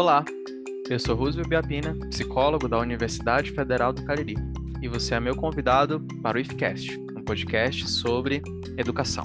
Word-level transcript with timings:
Olá, 0.00 0.24
eu 0.88 0.96
sou 0.96 1.16
Roosevelt 1.16 1.48
Biapina, 1.48 1.92
psicólogo 2.08 2.68
da 2.68 2.78
Universidade 2.78 3.50
Federal 3.50 3.92
do 3.92 4.04
Cariri, 4.04 4.36
e 4.80 4.86
você 4.86 5.16
é 5.16 5.18
meu 5.18 5.34
convidado 5.34 6.00
para 6.22 6.38
o 6.38 6.40
IFCast, 6.40 6.96
um 7.16 7.24
podcast 7.24 7.90
sobre 7.90 8.40
educação. 8.78 9.24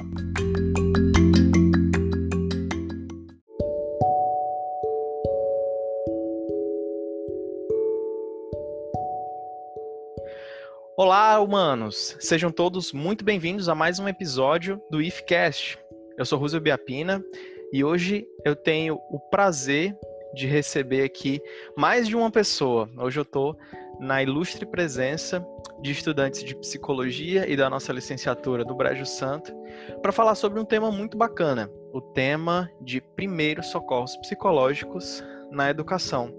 Olá, 10.97 11.39
humanos! 11.39 12.17
Sejam 12.19 12.51
todos 12.51 12.91
muito 12.91 13.23
bem-vindos 13.23 13.69
a 13.69 13.75
mais 13.75 13.99
um 13.99 14.07
episódio 14.07 14.81
do 14.89 14.99
IFCast. 14.99 15.77
Eu 16.17 16.25
sou 16.25 16.39
Roosevelt 16.39 16.63
Biapina 16.63 17.23
e 17.71 17.83
hoje 17.83 18.25
eu 18.43 18.55
tenho 18.55 18.99
o 19.11 19.19
prazer 19.19 19.95
de 20.33 20.47
receber 20.47 21.03
aqui 21.03 21.41
mais 21.77 22.07
de 22.07 22.15
uma 22.15 22.31
pessoa. 22.31 22.89
Hoje 22.97 23.19
eu 23.19 23.23
estou 23.23 23.57
na 23.99 24.21
ilustre 24.23 24.65
presença 24.65 25.45
de 25.81 25.91
estudantes 25.91 26.43
de 26.43 26.55
psicologia 26.55 27.49
e 27.49 27.55
da 27.55 27.69
nossa 27.69 27.93
licenciatura 27.93 28.65
do 28.65 28.75
Brejo 28.75 29.05
Santo 29.05 29.53
para 30.01 30.11
falar 30.11 30.35
sobre 30.35 30.59
um 30.59 30.65
tema 30.65 30.91
muito 30.91 31.17
bacana, 31.17 31.69
o 31.91 32.01
tema 32.01 32.69
de 32.81 33.01
primeiros 33.01 33.67
socorros 33.67 34.15
psicológicos 34.17 35.23
na 35.51 35.69
educação. 35.69 36.33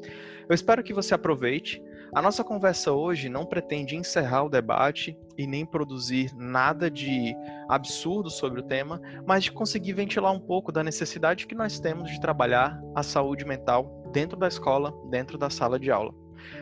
Eu 0.48 0.54
espero 0.54 0.82
que 0.82 0.92
você 0.92 1.14
aproveite. 1.14 1.82
A 2.14 2.22
nossa 2.22 2.45
conversa 2.45 2.92
hoje 2.92 3.28
não 3.28 3.46
pretende 3.46 3.96
encerrar 3.96 4.45
o 4.45 4.48
debate 4.48 5.16
e 5.37 5.47
nem 5.47 5.65
produzir 5.66 6.33
nada 6.37 6.91
de 6.91 7.34
absurdo 7.69 8.30
sobre 8.30 8.61
o 8.61 8.62
tema, 8.62 9.01
mas 9.27 9.45
de 9.45 9.52
conseguir 9.52 9.93
ventilar 9.93 10.33
um 10.33 10.41
pouco 10.41 10.70
da 10.70 10.83
necessidade 10.83 11.47
que 11.47 11.55
nós 11.55 11.79
temos 11.79 12.10
de 12.10 12.20
trabalhar 12.20 12.80
a 12.95 13.02
saúde 13.02 13.45
mental 13.45 14.02
dentro 14.13 14.38
da 14.38 14.49
escola, 14.49 14.95
dentro 15.10 15.37
da 15.37 15.51
sala 15.51 15.79
de 15.79 15.91
aula. 15.91 16.15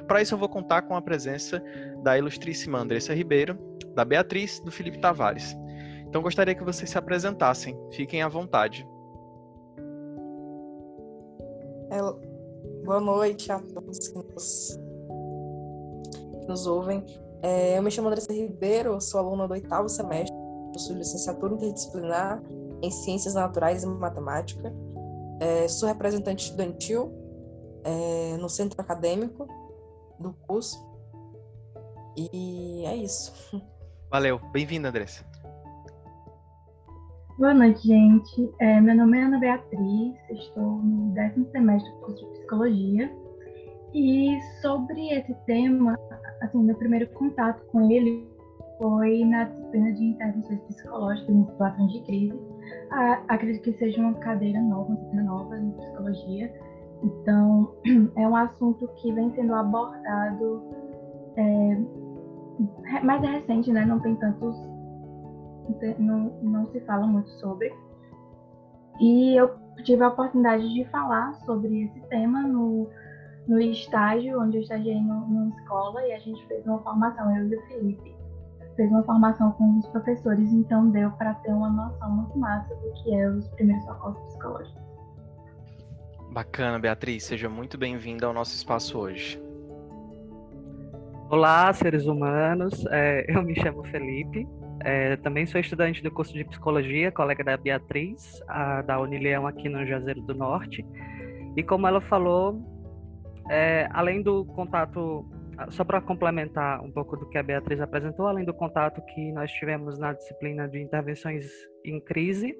Para 0.06 0.22
isso, 0.22 0.34
eu 0.34 0.38
vou 0.38 0.48
contar 0.48 0.82
com 0.82 0.94
a 0.94 1.02
presença 1.02 1.62
da 2.02 2.16
ilustríssima 2.16 2.78
Andressa 2.78 3.14
Ribeiro, 3.14 3.58
da 3.94 4.04
Beatriz, 4.04 4.60
do 4.60 4.70
Felipe 4.70 4.98
Tavares. 4.98 5.56
Então, 6.06 6.22
gostaria 6.22 6.54
que 6.54 6.64
vocês 6.64 6.90
se 6.90 6.98
apresentassem. 6.98 7.76
Fiquem 7.90 8.22
à 8.22 8.28
vontade. 8.28 8.86
É, 11.90 11.98
boa 12.84 13.00
noite 13.00 13.50
a 13.50 13.58
todos 13.58 14.08
que 14.08 14.18
nos 14.18 14.78
nos 16.48 16.66
ouvem. 16.66 17.04
É, 17.42 17.76
eu 17.76 17.82
me 17.82 17.90
chamo 17.90 18.06
Andressa 18.06 18.32
Ribeiro, 18.32 19.00
sou 19.00 19.18
aluna 19.18 19.48
do 19.48 19.52
oitavo 19.52 19.88
semestre, 19.88 20.32
possuo 20.72 20.96
licenciatura 20.96 21.54
interdisciplinar 21.54 22.40
em 22.80 22.90
Ciências 22.90 23.34
Naturais 23.34 23.82
e 23.82 23.86
Matemática. 23.86 24.72
É, 25.40 25.66
sou 25.66 25.88
representante 25.88 26.44
estudantil 26.44 27.12
é, 27.82 28.36
no 28.36 28.48
centro 28.48 28.80
acadêmico 28.80 29.48
do 30.20 30.32
curso. 30.46 30.78
E 32.16 32.84
é 32.86 32.94
isso. 32.94 33.32
Valeu, 34.08 34.38
bem-vinda, 34.52 34.88
Andressa. 34.88 35.24
Boa 37.38 37.54
noite, 37.54 37.88
gente. 37.88 38.52
É, 38.60 38.80
meu 38.80 38.94
nome 38.94 39.18
é 39.18 39.22
Ana 39.22 39.40
Beatriz, 39.40 40.14
estou 40.30 40.62
no 40.62 41.12
décimo 41.12 41.50
semestre 41.50 41.90
do 41.90 41.98
curso 42.02 42.24
de 42.24 42.32
Psicologia. 42.38 43.12
E 43.94 44.38
sobre 44.60 45.08
esse 45.08 45.34
tema, 45.46 45.98
assim, 46.42 46.62
meu 46.62 46.76
primeiro 46.76 47.06
contato 47.08 47.64
com 47.66 47.90
ele 47.90 48.28
foi 48.78 49.24
na 49.24 49.44
disciplina 49.44 49.92
de 49.92 50.04
intervenções 50.04 50.60
psicológicas 50.62 51.34
em 51.34 51.46
situações 51.46 51.92
de 51.92 52.00
crise. 52.02 52.40
Ah, 52.90 53.22
acredito 53.28 53.62
que 53.62 53.72
seja 53.74 54.00
uma 54.00 54.14
cadeira 54.14 54.60
nova, 54.60 54.88
uma 54.88 54.96
disciplina 54.96 55.22
nova 55.22 55.58
em 55.58 55.70
psicologia. 55.70 56.52
Então, 57.02 57.72
é 58.16 58.28
um 58.28 58.36
assunto 58.36 58.88
que 58.96 59.12
vem 59.12 59.32
sendo 59.34 59.54
abordado 59.54 60.62
é, 61.36 61.78
mais 63.02 63.22
recente, 63.22 63.72
né? 63.72 63.84
Não 63.84 64.00
tem 64.00 64.16
tantos, 64.16 64.56
não, 65.98 66.32
não 66.42 66.66
se 66.66 66.80
fala 66.80 67.06
muito 67.06 67.30
sobre. 67.40 67.72
E 69.00 69.36
eu 69.36 69.50
tive 69.84 70.02
a 70.02 70.08
oportunidade 70.08 70.68
de 70.74 70.84
falar 70.86 71.34
sobre 71.46 71.84
esse 71.84 72.00
tema 72.08 72.42
no 72.42 72.88
no 73.46 73.60
estágio, 73.60 74.40
onde 74.40 74.58
eu 74.58 74.62
estagiei 74.62 75.00
no, 75.00 75.26
numa 75.26 75.56
escola, 75.56 76.06
e 76.06 76.12
a 76.12 76.18
gente 76.18 76.46
fez 76.46 76.64
uma 76.66 76.78
formação, 76.82 77.36
eu 77.36 77.48
e 77.48 77.56
o 77.56 77.66
Felipe, 77.66 78.14
fez 78.76 78.90
uma 78.90 79.02
formação 79.02 79.52
com 79.52 79.78
os 79.78 79.86
professores, 79.88 80.52
então 80.52 80.90
deu 80.90 81.10
para 81.12 81.34
ter 81.34 81.52
uma 81.52 81.70
noção 81.70 82.10
muito 82.10 82.38
massa 82.38 82.74
do 82.74 82.92
que 83.02 83.14
é 83.14 83.28
os 83.28 83.48
primeiros 83.50 83.84
socorros 83.84 84.18
psicológicos. 84.28 84.82
Bacana, 86.30 86.78
Beatriz, 86.78 87.24
seja 87.24 87.48
muito 87.48 87.76
bem-vinda 87.76 88.26
ao 88.26 88.32
nosso 88.32 88.54
espaço 88.54 88.98
hoje. 88.98 89.40
Olá, 91.28 91.72
seres 91.72 92.06
humanos, 92.06 92.86
é, 92.90 93.26
eu 93.34 93.42
me 93.42 93.54
chamo 93.54 93.84
Felipe, 93.84 94.46
é, 94.84 95.16
também 95.16 95.46
sou 95.46 95.60
estudante 95.60 96.02
do 96.02 96.10
curso 96.10 96.32
de 96.32 96.44
Psicologia, 96.44 97.12
colega 97.12 97.44
da 97.44 97.56
Beatriz, 97.56 98.42
a, 98.48 98.82
da 98.82 99.00
Unileão 99.00 99.46
aqui 99.46 99.68
no 99.68 99.86
Juazeiro 99.86 100.22
do 100.22 100.34
Norte. 100.34 100.84
E 101.56 101.62
como 101.62 101.86
ela 101.86 102.00
falou, 102.00 102.60
é, 103.50 103.88
além 103.90 104.22
do 104.22 104.44
contato, 104.44 105.24
só 105.70 105.84
para 105.84 106.00
complementar 106.00 106.82
um 106.82 106.90
pouco 106.90 107.16
do 107.16 107.28
que 107.28 107.38
a 107.38 107.42
Beatriz 107.42 107.80
apresentou, 107.80 108.26
além 108.26 108.44
do 108.44 108.54
contato 108.54 109.02
que 109.14 109.32
nós 109.32 109.50
tivemos 109.52 109.98
na 109.98 110.12
disciplina 110.12 110.68
de 110.68 110.80
intervenções 110.80 111.46
em 111.84 112.00
crise, 112.00 112.56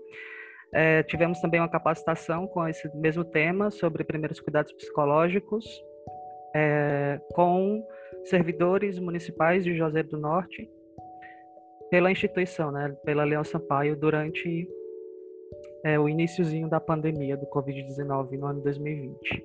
é, 0.74 1.02
tivemos 1.02 1.40
também 1.40 1.60
uma 1.60 1.68
capacitação 1.68 2.46
com 2.46 2.66
esse 2.66 2.88
mesmo 2.96 3.24
tema 3.24 3.70
sobre 3.70 4.04
primeiros 4.04 4.40
cuidados 4.40 4.72
psicológicos 4.72 5.64
é, 6.54 7.20
com 7.34 7.86
servidores 8.24 8.98
municipais 8.98 9.64
de 9.64 9.76
Juazeiro 9.76 10.08
do 10.08 10.18
Norte 10.18 10.68
pela 11.90 12.10
instituição, 12.10 12.70
né, 12.70 12.96
pela 13.04 13.24
Leão 13.24 13.44
Sampaio, 13.44 13.94
durante 13.96 14.66
é, 15.84 15.98
o 15.98 16.08
iníciozinho 16.08 16.68
da 16.68 16.80
pandemia 16.80 17.36
do 17.36 17.46
Covid-19 17.46 18.38
no 18.38 18.46
ano 18.46 18.62
2020. 18.62 19.44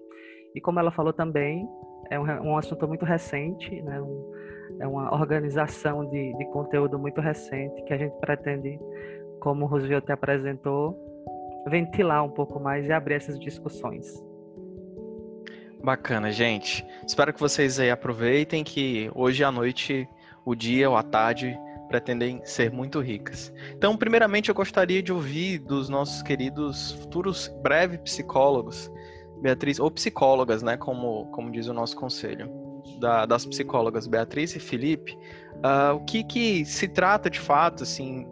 E 0.58 0.60
como 0.60 0.80
ela 0.80 0.90
falou 0.90 1.14
também, 1.14 1.70
é 2.10 2.20
um, 2.20 2.24
um 2.24 2.58
assunto 2.58 2.88
muito 2.88 3.06
recente, 3.06 3.80
né? 3.84 4.02
Um, 4.02 4.34
é 4.80 4.88
uma 4.88 5.14
organização 5.14 6.10
de, 6.10 6.36
de 6.36 6.46
conteúdo 6.46 6.98
muito 6.98 7.22
recente 7.22 7.80
que 7.84 7.94
a 7.94 7.98
gente 7.98 8.18
pretende, 8.20 8.80
como 9.40 9.66
o 9.66 9.68
Roosevelt 9.68 10.10
apresentou, 10.10 10.98
ventilar 11.68 12.26
um 12.26 12.30
pouco 12.30 12.60
mais 12.60 12.88
e 12.88 12.92
abrir 12.92 13.14
essas 13.16 13.40
discussões. 13.40 14.12
Bacana, 15.84 16.32
gente. 16.32 16.84
Espero 17.08 17.32
que 17.32 17.40
vocês 17.40 17.80
aí 17.80 17.92
aproveitem 17.92 18.64
que 18.64 19.12
hoje 19.14 19.44
à 19.44 19.52
noite, 19.52 20.10
o 20.44 20.56
dia 20.56 20.90
ou 20.90 20.96
a 20.96 21.04
tarde 21.04 21.56
pretendem 21.88 22.42
ser 22.44 22.72
muito 22.72 23.00
ricas. 23.00 23.54
Então, 23.76 23.96
primeiramente, 23.96 24.50
eu 24.50 24.56
gostaria 24.56 25.04
de 25.04 25.14
ouvir 25.14 25.60
dos 25.60 25.88
nossos 25.88 26.24
queridos 26.24 26.94
futuros 26.94 27.48
breves 27.62 28.00
psicólogos 28.00 28.92
Beatriz, 29.42 29.80
ou 29.80 29.92
psicólogas, 29.92 30.64
né, 30.64 30.78
como, 30.78 31.26
como 31.32 31.52
diz 31.52 31.68
o 31.68 31.74
nosso 31.74 31.96
conselho, 31.96 32.50
da, 33.00 33.26
das 33.26 33.46
psicólogas 33.46 34.08
Beatriz 34.08 34.56
e 34.56 34.60
Felipe, 34.60 35.18
uh, 35.58 35.96
o 35.96 36.06
que, 36.06 36.24
que 36.24 36.66
se 36.66 36.88
trata 36.88 37.30
de 37.30 37.40
fato, 37.40 37.84
assim, 37.84 38.28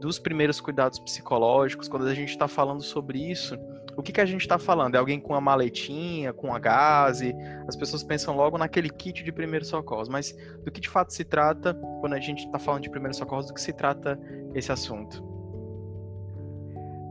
dos 0.00 0.18
primeiros 0.18 0.60
cuidados 0.60 0.98
psicológicos, 0.98 1.88
quando 1.88 2.06
a 2.06 2.14
gente 2.14 2.30
está 2.30 2.48
falando 2.48 2.82
sobre 2.82 3.18
isso, 3.18 3.58
o 3.98 4.02
que, 4.02 4.12
que 4.12 4.20
a 4.20 4.24
gente 4.24 4.42
está 4.42 4.60
falando? 4.60 4.94
É 4.94 4.98
alguém 4.98 5.18
com 5.18 5.32
uma 5.32 5.40
maletinha, 5.40 6.32
com 6.32 6.54
a 6.54 6.58
gase? 6.60 7.34
As 7.66 7.74
pessoas 7.74 8.04
pensam 8.04 8.36
logo 8.36 8.56
naquele 8.56 8.88
kit 8.88 9.24
de 9.24 9.32
primeiros 9.32 9.66
socorros, 9.66 10.08
mas 10.08 10.36
do 10.64 10.70
que 10.70 10.80
de 10.80 10.88
fato 10.88 11.12
se 11.12 11.24
trata 11.24 11.74
quando 12.00 12.12
a 12.12 12.20
gente 12.20 12.44
está 12.44 12.60
falando 12.60 12.84
de 12.84 12.90
primeiros 12.90 13.16
socorros, 13.16 13.48
do 13.48 13.54
que 13.54 13.60
se 13.60 13.72
trata 13.72 14.16
esse 14.54 14.70
assunto? 14.70 15.20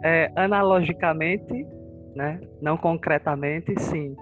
É, 0.01 0.31
analogicamente, 0.37 1.67
né? 2.17 2.41
Não 2.59 2.75
concretamente, 2.75 3.79
sim, 3.79 4.15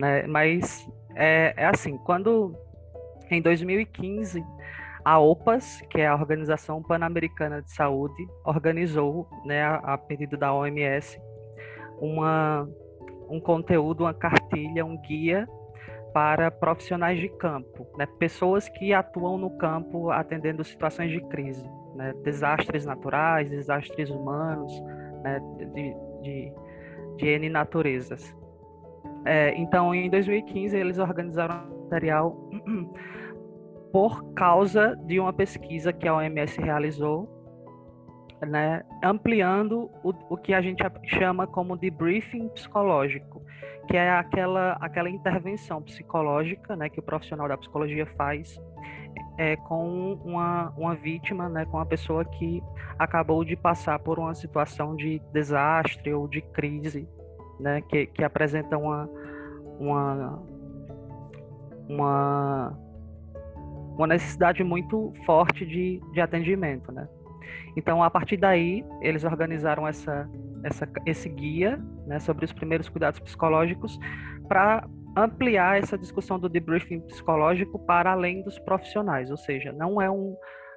né? 0.00 0.26
Mas 0.26 0.88
é, 1.14 1.52
é 1.56 1.66
assim, 1.66 1.98
quando 1.98 2.56
em 3.30 3.40
2015 3.40 4.42
a 5.04 5.18
OPAS, 5.18 5.82
que 5.90 6.00
é 6.00 6.06
a 6.06 6.14
Organização 6.14 6.82
Pan-Americana 6.82 7.60
de 7.60 7.70
Saúde, 7.70 8.26
organizou, 8.42 9.28
né, 9.44 9.62
a, 9.62 9.98
pedido 9.98 10.34
da 10.38 10.52
OMS, 10.54 11.20
uma, 12.00 12.66
um 13.28 13.38
conteúdo, 13.38 14.04
uma 14.04 14.14
cartilha, 14.14 14.84
um 14.84 14.96
guia 14.96 15.46
para 16.14 16.50
profissionais 16.50 17.20
de 17.20 17.28
campo, 17.28 17.86
né, 17.98 18.06
pessoas 18.18 18.66
que 18.66 18.94
atuam 18.94 19.36
no 19.36 19.50
campo 19.58 20.10
atendendo 20.10 20.64
situações 20.64 21.10
de 21.10 21.20
crise, 21.28 21.68
né, 21.94 22.14
desastres 22.22 22.86
naturais, 22.86 23.50
desastres 23.50 24.08
humanos, 24.08 24.72
né, 25.22 25.38
de, 25.74 25.94
de 26.22 26.52
de 27.16 27.26
N 27.26 27.48
naturezas. 27.48 28.36
É, 29.24 29.54
então, 29.56 29.94
em 29.94 30.10
2015, 30.10 30.76
eles 30.76 30.98
organizaram 30.98 31.66
um 31.66 31.84
material 31.84 32.50
por 33.92 34.34
causa 34.34 34.96
de 35.06 35.20
uma 35.20 35.32
pesquisa 35.32 35.92
que 35.92 36.06
a 36.06 36.16
OMS 36.16 36.60
realizou 36.60 37.34
né, 38.46 38.82
ampliando 39.02 39.90
o, 40.02 40.12
o 40.28 40.36
que 40.36 40.52
a 40.52 40.60
gente 40.60 40.82
chama 41.06 41.46
como 41.46 41.76
debriefing 41.76 42.48
psicológico, 42.48 43.42
que 43.88 43.96
é 43.96 44.10
aquela, 44.10 44.72
aquela 44.80 45.10
intervenção 45.10 45.82
psicológica 45.82 46.74
né, 46.76 46.88
que 46.88 47.00
o 47.00 47.02
profissional 47.02 47.48
da 47.48 47.56
psicologia 47.56 48.06
faz 48.06 48.60
é, 49.36 49.56
com 49.56 50.14
uma, 50.24 50.72
uma 50.76 50.94
vítima, 50.94 51.48
né, 51.48 51.64
com 51.66 51.76
uma 51.76 51.86
pessoa 51.86 52.24
que 52.24 52.62
acabou 52.98 53.44
de 53.44 53.56
passar 53.56 53.98
por 53.98 54.18
uma 54.18 54.34
situação 54.34 54.94
de 54.94 55.20
desastre 55.32 56.12
ou 56.14 56.28
de 56.28 56.40
crise, 56.40 57.08
né, 57.58 57.80
que, 57.82 58.06
que 58.06 58.24
apresenta 58.24 58.78
uma, 58.78 59.08
uma, 59.78 60.42
uma, 61.88 62.78
uma 63.96 64.06
necessidade 64.06 64.62
muito 64.62 65.12
forte 65.26 65.66
de, 65.66 66.00
de 66.12 66.20
atendimento. 66.20 66.92
Né? 66.92 67.08
Então, 67.76 68.02
a 68.02 68.10
partir 68.10 68.36
daí, 68.36 68.84
eles 69.00 69.24
organizaram 69.24 69.86
essa, 69.86 70.28
essa, 70.64 70.88
esse 71.06 71.28
guia 71.28 71.78
né, 72.06 72.18
sobre 72.18 72.44
os 72.44 72.52
primeiros 72.52 72.88
cuidados 72.88 73.20
psicológicos 73.20 73.98
para 74.48 74.88
ampliar 75.16 75.78
essa 75.78 75.96
discussão 75.96 76.38
do 76.38 76.48
debriefing 76.48 77.00
psicológico 77.00 77.78
para 77.78 78.12
além 78.12 78.42
dos 78.42 78.58
profissionais, 78.58 79.30
ou 79.30 79.36
seja, 79.36 79.72
não 79.72 80.00
é 80.00 80.10
um 80.10 80.36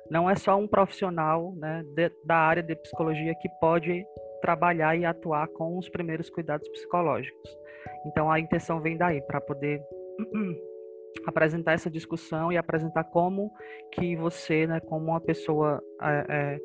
não 0.10 0.30
é 0.30 0.36
só 0.36 0.58
um 0.58 0.68
profissional 0.68 1.54
né, 1.58 1.84
de, 1.94 2.10
da 2.24 2.38
área 2.38 2.64
de 2.64 2.74
psicologia 2.78 3.36
que 3.42 3.50
pode 3.60 4.06
trabalhar 4.42 4.96
e 4.96 5.04
atuar 5.04 5.50
com 5.50 5.78
os 5.78 5.90
primeiros 5.90 6.30
cuidados 6.30 6.70
psicológicos. 6.70 7.58
Então 8.06 8.32
a 8.32 8.40
intenção 8.40 8.80
vem 8.80 8.96
daí 8.96 9.22
para 9.22 9.42
poder 9.42 9.82
apresentar 11.28 11.74
essa 11.74 11.90
discussão 11.90 12.54
e 12.54 12.58
apresentar 12.58 13.04
como 13.06 13.52
que 13.92 14.16
você, 14.16 14.66
né, 14.66 14.80
como 14.80 15.08
uma 15.08 15.20
pessoa 15.20 15.82
é, 16.02 16.26
é, 16.30 16.60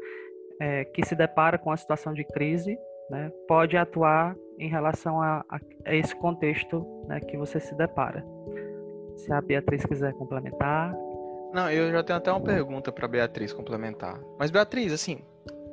é, 0.61 0.85
que 0.85 1.05
se 1.05 1.17
depara 1.17 1.59
com 1.59 1.73
a 1.73 1.77
situação 1.77 2.13
de 2.13 2.23
crise, 2.25 2.79
né, 3.13 3.31
pode 3.47 3.77
atuar 3.77 4.35
em 4.59 4.69
relação 4.69 5.21
a, 5.21 5.45
a, 5.51 5.61
a 5.85 5.95
esse 5.95 6.17
contexto 6.17 6.85
né, 7.07 7.21
que 7.21 7.37
você 7.37 7.61
se 7.61 7.75
depara. 7.75 8.25
Se 9.17 9.31
a 9.31 9.41
Beatriz 9.43 9.85
quiser 9.85 10.15
complementar. 10.15 10.97
Não, 11.53 11.71
eu 11.71 11.93
já 11.93 12.03
tenho 12.03 12.17
até 12.17 12.33
uma 12.33 12.41
pergunta 12.41 12.91
para 12.91 13.07
Beatriz 13.07 13.53
complementar. 13.53 14.19
Mas 14.39 14.51
Beatriz, 14.51 14.95
assim, 14.95 15.19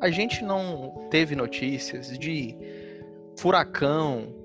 a 0.01 0.09
gente 0.09 0.43
não 0.43 1.07
teve 1.09 1.33
notícias 1.33 2.19
de 2.19 2.57
furacão 3.37 4.35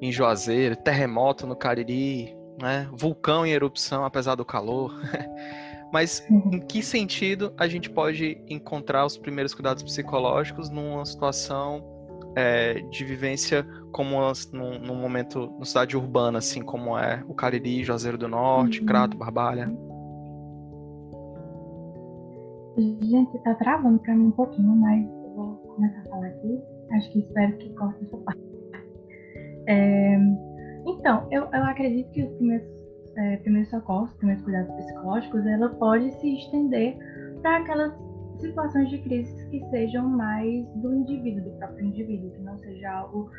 em 0.00 0.10
Juazeiro, 0.10 0.74
terremoto 0.74 1.46
no 1.46 1.54
Cariri, 1.54 2.36
né? 2.60 2.88
Vulcão 2.92 3.46
em 3.46 3.52
erupção 3.52 4.04
apesar 4.04 4.34
do 4.34 4.44
calor. 4.44 4.92
Mas 5.92 6.24
em 6.28 6.58
que 6.58 6.82
sentido 6.82 7.52
a 7.56 7.68
gente 7.68 7.88
pode 7.88 8.42
encontrar 8.48 9.06
os 9.06 9.16
primeiros 9.16 9.54
cuidados 9.54 9.84
psicológicos 9.84 10.68
numa 10.68 11.04
situação 11.04 11.99
é, 12.36 12.74
de 12.74 13.04
vivência 13.04 13.66
como 13.92 14.16
num, 14.52 14.78
num, 14.78 14.94
momento 14.94 15.52
na 15.58 15.64
cidade 15.64 15.96
urbana, 15.96 16.38
assim 16.38 16.62
como 16.62 16.96
é 16.96 17.22
o 17.28 17.34
Cariri, 17.34 17.82
Juazeiro 17.84 18.16
do 18.16 18.28
Norte, 18.28 18.80
uhum. 18.80 18.86
Crato, 18.86 19.16
Barbalha? 19.16 19.70
Gente, 22.78 23.38
tá 23.40 23.54
travando 23.54 23.98
para 23.98 24.14
mim 24.14 24.26
um 24.26 24.30
pouquinho, 24.30 24.74
mas 24.76 25.04
eu 25.04 25.34
vou 25.34 25.56
começar 25.74 26.00
a 26.00 26.04
falar 26.04 26.26
aqui. 26.28 26.62
Acho 26.92 27.12
que 27.12 27.18
espero 27.20 27.56
que 27.58 27.68
corte 27.74 28.04
essa 28.04 28.16
parte. 28.18 28.40
É, 29.66 30.16
então, 30.86 31.26
eu, 31.30 31.42
eu 31.52 31.64
acredito 31.64 32.10
que 32.10 32.22
os 32.22 32.32
primeiros, 32.34 32.66
é, 33.16 33.36
primeiros 33.38 33.70
socorros, 33.70 34.10
os 34.10 34.16
primeiros 34.16 34.42
cuidados 34.44 34.74
psicológicos, 34.74 35.46
ela 35.46 35.68
pode 35.68 36.10
se 36.20 36.36
estender 36.36 36.96
para 37.42 37.58
aquelas 37.58 37.92
situações 38.40 38.88
de 38.88 38.98
crise 38.98 39.48
que 39.50 39.60
sejam 39.70 40.08
mais 40.08 40.66
do 40.76 40.94
indivíduo, 40.94 41.44
do 41.44 41.50
próprio 41.58 41.86
indivíduo, 41.86 42.30
que 42.30 42.40
não 42.40 42.58
seja 42.58 42.90
algo 42.90 43.30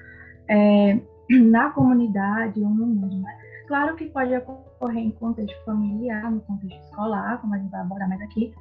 é, 0.48 1.00
na 1.30 1.70
comunidade 1.72 2.62
ou 2.62 2.70
no 2.70 2.86
mundo. 2.86 3.18
Né? 3.18 3.38
Claro 3.68 3.96
que 3.96 4.06
pode 4.06 4.36
ocorrer 4.36 5.04
em 5.04 5.12
contexto 5.12 5.64
familiar, 5.66 6.32
no 6.32 6.42
contexto 6.42 6.80
escolar, 6.84 7.40
como 7.42 7.56
a 7.56 7.58
gente 7.58 7.72
vai 7.72 7.82
abordar 7.82 8.10
mais 8.10 8.22
aqui, 8.22 8.54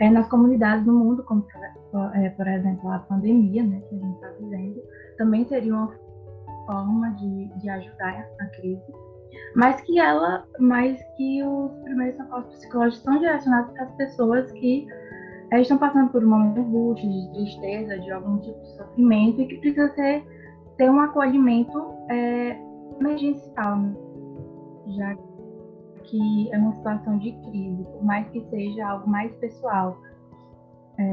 é, 0.00 0.10
nas 0.10 0.28
comunidades 0.28 0.84
do 0.84 0.92
mundo, 0.92 1.22
como 1.24 1.42
por, 1.90 2.16
é, 2.16 2.30
por 2.30 2.46
exemplo 2.46 2.90
a 2.90 2.98
pandemia 3.00 3.62
né, 3.62 3.80
que 3.88 3.94
a 3.94 3.98
gente 3.98 4.14
está 4.14 4.28
vivendo, 4.40 4.82
também 5.16 5.44
seria 5.46 5.74
uma 5.74 5.94
forma 6.66 7.10
de, 7.12 7.48
de 7.60 7.68
ajudar 7.68 8.26
a 8.40 8.46
crise, 8.46 8.82
mas 9.54 9.80
que 9.82 9.98
ela, 9.98 10.46
mais 10.58 11.00
que 11.16 11.42
os 11.42 11.72
primeiros 11.82 12.16
socorros 12.16 12.54
psicológicos 12.56 13.04
são 13.04 13.18
direcionados 13.18 13.72
para 13.72 13.84
as 13.84 13.92
pessoas 13.92 14.50
que 14.52 14.86
é, 15.50 15.60
estão 15.60 15.78
passando 15.78 16.10
por 16.10 16.24
um 16.24 16.28
momento 16.28 16.94
de 16.94 17.08
de 17.08 17.32
tristeza, 17.32 17.98
de 17.98 18.10
algum 18.10 18.38
tipo 18.38 18.60
de 18.60 18.76
sofrimento 18.76 19.40
e 19.40 19.46
que 19.46 19.58
precisa 19.58 19.88
ser, 19.94 20.24
ter 20.76 20.90
um 20.90 21.00
acolhimento 21.00 21.94
é, 22.08 22.58
emergencial, 23.00 23.78
né? 23.78 23.94
já 24.88 25.16
que 26.04 26.52
é 26.52 26.58
uma 26.58 26.74
situação 26.74 27.18
de 27.18 27.32
crise, 27.32 27.82
por 27.84 28.04
mais 28.04 28.28
que 28.28 28.40
seja 28.50 28.86
algo 28.86 29.08
mais 29.08 29.34
pessoal. 29.36 29.98
É... 30.98 31.10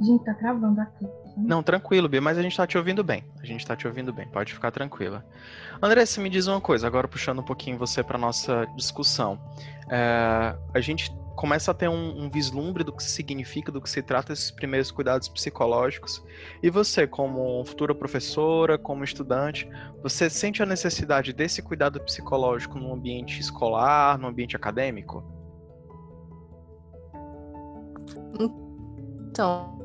Gente, 0.00 0.24
tá 0.24 0.34
travando 0.34 0.80
aqui. 0.80 1.08
Não, 1.36 1.62
tranquilo, 1.62 2.08
Bia, 2.08 2.20
mas 2.20 2.38
a 2.38 2.42
gente 2.42 2.56
tá 2.56 2.66
te 2.66 2.78
ouvindo 2.78 3.02
bem. 3.02 3.24
A 3.42 3.46
gente 3.46 3.66
tá 3.66 3.74
te 3.74 3.86
ouvindo 3.86 4.12
bem, 4.12 4.28
pode 4.28 4.52
ficar 4.52 4.70
tranquila. 4.70 5.24
André, 5.82 6.04
você 6.04 6.20
me 6.20 6.30
diz 6.30 6.46
uma 6.46 6.60
coisa, 6.60 6.86
agora 6.86 7.08
puxando 7.08 7.40
um 7.40 7.44
pouquinho 7.44 7.78
você 7.78 8.02
para 8.02 8.18
nossa 8.18 8.66
discussão. 8.76 9.38
É, 9.88 10.54
a 10.72 10.80
gente 10.80 11.10
começa 11.34 11.70
a 11.70 11.74
ter 11.74 11.88
um, 11.88 12.24
um, 12.24 12.30
vislumbre 12.30 12.84
do 12.84 12.92
que 12.92 13.02
significa, 13.02 13.72
do 13.72 13.80
que 13.80 13.90
se 13.90 14.02
trata 14.02 14.32
esses 14.32 14.50
primeiros 14.50 14.90
cuidados 14.90 15.28
psicológicos. 15.28 16.22
E 16.62 16.70
você, 16.70 17.06
como 17.06 17.64
futura 17.64 17.94
professora, 17.94 18.78
como 18.78 19.04
estudante, 19.04 19.68
você 20.02 20.30
sente 20.30 20.62
a 20.62 20.66
necessidade 20.66 21.32
desse 21.32 21.62
cuidado 21.62 22.00
psicológico 22.00 22.78
no 22.78 22.92
ambiente 22.92 23.40
escolar, 23.40 24.18
no 24.18 24.28
ambiente 24.28 24.56
acadêmico? 24.56 25.24
Então, 29.30 29.78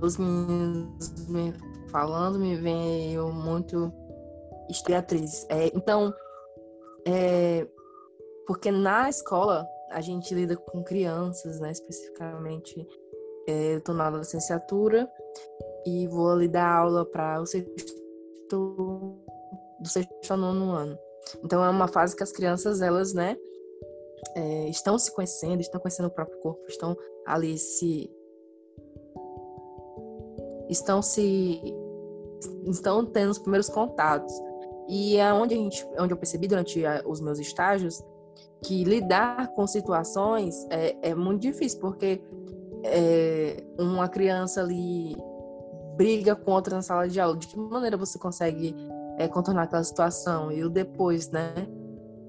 os 0.00 0.18
meninos 0.18 1.28
me 1.28 1.54
falando 1.90 2.38
me 2.38 2.56
veio 2.56 3.32
muito 3.32 3.92
Beatriz. 4.86 5.46
É, 5.50 5.66
então, 5.74 6.12
é, 7.06 7.66
porque 8.46 8.70
na 8.70 9.08
escola 9.08 9.66
a 9.90 10.00
gente 10.00 10.34
lida 10.34 10.56
com 10.56 10.82
crianças, 10.82 11.60
né? 11.60 11.70
Especificamente, 11.70 12.86
é, 13.46 13.74
eu 13.74 13.78
estou 13.78 13.94
na 13.94 14.10
licenciatura 14.10 15.10
e 15.86 16.06
vou 16.08 16.30
ali 16.30 16.48
dar 16.48 16.78
aula 16.78 17.04
para 17.04 17.40
o 17.40 17.46
sexto, 17.46 17.68
do 18.50 19.88
sexto 19.88 20.30
ao 20.30 20.36
nono 20.36 20.72
ano. 20.72 20.98
Então 21.44 21.64
é 21.64 21.70
uma 21.70 21.88
fase 21.88 22.16
que 22.16 22.22
as 22.22 22.32
crianças, 22.32 22.80
elas, 22.80 23.14
né, 23.14 23.36
é, 24.34 24.68
estão 24.68 24.98
se 24.98 25.14
conhecendo, 25.14 25.60
estão 25.60 25.80
conhecendo 25.80 26.06
o 26.06 26.10
próprio 26.10 26.38
corpo, 26.40 26.64
estão 26.68 26.96
ali 27.26 27.56
se 27.58 28.10
estão 30.68 31.02
se 31.02 31.60
estão 32.66 33.06
tendo 33.06 33.30
os 33.30 33.38
primeiros 33.38 33.68
contatos. 33.68 34.32
E 34.88 35.16
é 35.16 35.32
onde 35.32 35.54
a 35.54 35.56
gente, 35.56 35.86
onde 35.98 36.12
eu 36.12 36.16
percebi 36.16 36.46
durante 36.46 36.82
os 37.06 37.20
meus 37.20 37.38
estágios 37.38 38.02
que 38.64 38.82
lidar 38.82 39.48
com 39.48 39.66
situações 39.66 40.66
é, 40.70 40.96
é 41.10 41.14
muito 41.14 41.42
difícil, 41.42 41.80
porque 41.80 42.20
é, 42.82 43.62
uma 43.78 44.08
criança 44.08 44.60
ali 44.60 45.16
briga 45.96 46.34
com 46.34 46.50
outra 46.50 46.76
na 46.76 46.82
sala 46.82 47.08
de 47.08 47.20
aula. 47.20 47.36
De 47.36 47.46
que 47.46 47.58
maneira 47.58 47.96
você 47.96 48.18
consegue 48.18 48.74
é, 49.18 49.28
contornar 49.28 49.64
aquela 49.64 49.84
situação? 49.84 50.50
E 50.50 50.64
o 50.64 50.70
depois, 50.70 51.30
né? 51.30 51.52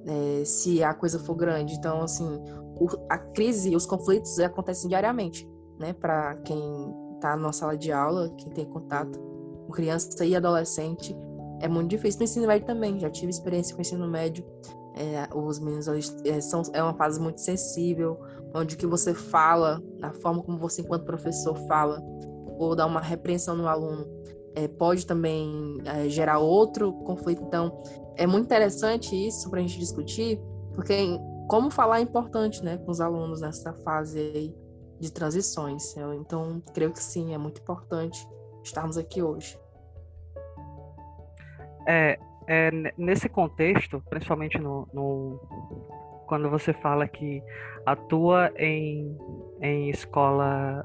É, 0.07 0.45
se 0.45 0.83
a 0.83 0.93
coisa 0.93 1.17
for 1.19 1.35
grande. 1.35 1.75
Então, 1.75 2.01
assim, 2.01 2.39
o, 2.79 2.87
a 3.09 3.17
crise, 3.17 3.75
os 3.75 3.85
conflitos 3.85 4.37
acontecem 4.39 4.89
diariamente, 4.89 5.49
né? 5.79 5.93
Para 5.93 6.35
quem 6.43 6.93
está 7.15 7.35
na 7.35 7.51
sala 7.51 7.77
de 7.77 7.91
aula, 7.91 8.29
quem 8.37 8.51
tem 8.51 8.65
contato 8.65 9.17
com 9.65 9.71
criança 9.71 10.23
e 10.25 10.35
adolescente, 10.35 11.15
é 11.61 11.67
muito 11.67 11.89
difícil. 11.89 12.19
No 12.19 12.23
ensino 12.25 12.47
médio 12.47 12.67
também, 12.67 12.99
já 12.99 13.09
tive 13.09 13.31
experiência 13.31 13.73
com 13.73 13.81
ensino 13.81 14.07
médio. 14.07 14.45
É, 14.97 15.27
os 15.35 15.59
meninos 15.59 15.87
é, 16.23 16.39
são, 16.39 16.61
é 16.73 16.81
uma 16.81 16.93
fase 16.93 17.19
muito 17.19 17.41
sensível, 17.41 18.17
onde 18.53 18.77
que 18.77 18.87
você 18.87 19.13
fala, 19.13 19.83
a 20.01 20.13
forma 20.13 20.41
como 20.41 20.57
você, 20.57 20.81
enquanto 20.81 21.03
professor, 21.03 21.57
fala, 21.67 22.01
ou 22.57 22.75
dá 22.75 22.85
uma 22.85 23.01
repreensão 23.01 23.57
no 23.57 23.67
aluno, 23.67 24.07
é, 24.55 24.67
pode 24.67 25.05
também 25.05 25.81
é, 25.83 26.07
gerar 26.07 26.39
outro 26.39 26.93
conflito. 27.03 27.43
Então, 27.43 27.83
é 28.15 28.25
muito 28.25 28.45
interessante 28.45 29.15
isso 29.15 29.49
para 29.49 29.59
a 29.59 29.61
gente 29.61 29.77
discutir, 29.77 30.39
porque 30.73 31.19
como 31.49 31.69
falar 31.69 31.99
é 31.99 32.01
importante 32.01 32.63
né, 32.63 32.77
com 32.77 32.91
os 32.91 33.01
alunos 33.01 33.41
nessa 33.41 33.73
fase 33.73 34.55
de 34.99 35.11
transições. 35.11 35.95
Eu, 35.97 36.13
então, 36.13 36.61
creio 36.73 36.91
que 36.91 37.03
sim, 37.03 37.33
é 37.33 37.37
muito 37.37 37.61
importante 37.61 38.25
estarmos 38.63 38.97
aqui 38.97 39.21
hoje. 39.21 39.59
É, 41.87 42.17
é 42.47 42.71
nesse 42.97 43.27
contexto, 43.27 44.01
principalmente 44.09 44.57
no, 44.57 44.87
no, 44.93 45.39
quando 46.27 46.49
você 46.49 46.73
fala 46.73 47.07
que 47.07 47.41
atua 47.85 48.51
em, 48.57 49.17
em 49.61 49.89
escola 49.89 50.83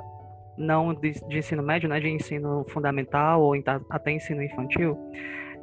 não 0.57 0.93
de, 0.93 1.13
de 1.27 1.39
ensino 1.39 1.63
médio, 1.63 1.89
né, 1.89 1.99
de 1.99 2.09
ensino 2.09 2.65
fundamental 2.69 3.41
ou 3.43 3.55
até 3.89 4.11
ensino 4.11 4.43
infantil, 4.43 4.97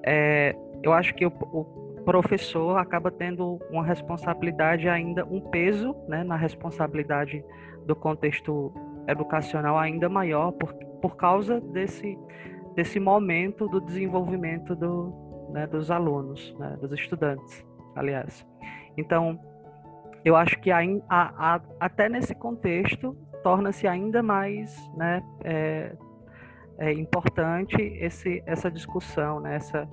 é, 0.03 0.55
eu 0.83 0.93
acho 0.93 1.13
que 1.13 1.25
o, 1.25 1.29
o, 1.29 1.87
professor 2.03 2.77
acaba 2.77 3.11
tendo 3.11 3.59
uma 3.69 3.83
responsabilidade 3.83 4.87
ainda, 4.87 5.25
um 5.25 5.41
peso 5.41 5.93
né, 6.07 6.23
na 6.23 6.37
responsabilidade 6.37 7.43
do 7.85 7.93
contexto 7.93 8.73
educacional 9.09 9.77
ainda 9.77 10.07
maior 10.07 10.53
por, 10.53 10.73
por 11.01 11.17
causa 11.17 11.59
desse, 11.59 12.17
desse 12.75 12.97
momento 12.97 13.67
do 13.67 13.81
desenvolvimento 13.81 14.73
do, 14.73 15.26
né, 15.49 15.67
dos 15.67 15.91
alunos, 15.91 16.55
né, 16.57 16.77
dos 16.79 16.91
estudantes, 16.91 17.65
aliás. 17.95 18.45
Então, 18.97 19.39
eu 20.23 20.35
acho 20.35 20.59
que 20.59 20.71
a, 20.71 20.79
a, 21.09 21.55
a, 21.55 21.61
até 21.79 22.09
nesse 22.09 22.35
contexto 22.35 23.15
torna-se 23.43 23.87
ainda 23.87 24.21
mais 24.21 24.75
né, 24.95 25.23
é, 25.43 25.95
é 26.79 26.93
importante 26.93 27.81
esse, 27.99 28.43
essa 28.45 28.69
discussão, 28.69 29.39
né, 29.39 29.55
essa, 29.55 29.87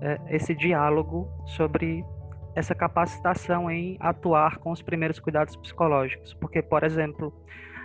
é, 0.00 0.20
esse 0.28 0.54
diálogo 0.54 1.28
sobre 1.46 2.04
essa 2.54 2.74
capacitação 2.74 3.70
em 3.70 3.96
atuar 4.00 4.58
com 4.58 4.70
os 4.70 4.82
primeiros 4.82 5.18
cuidados 5.18 5.56
psicológicos. 5.56 6.34
Porque, 6.34 6.62
por 6.62 6.82
exemplo, 6.82 7.32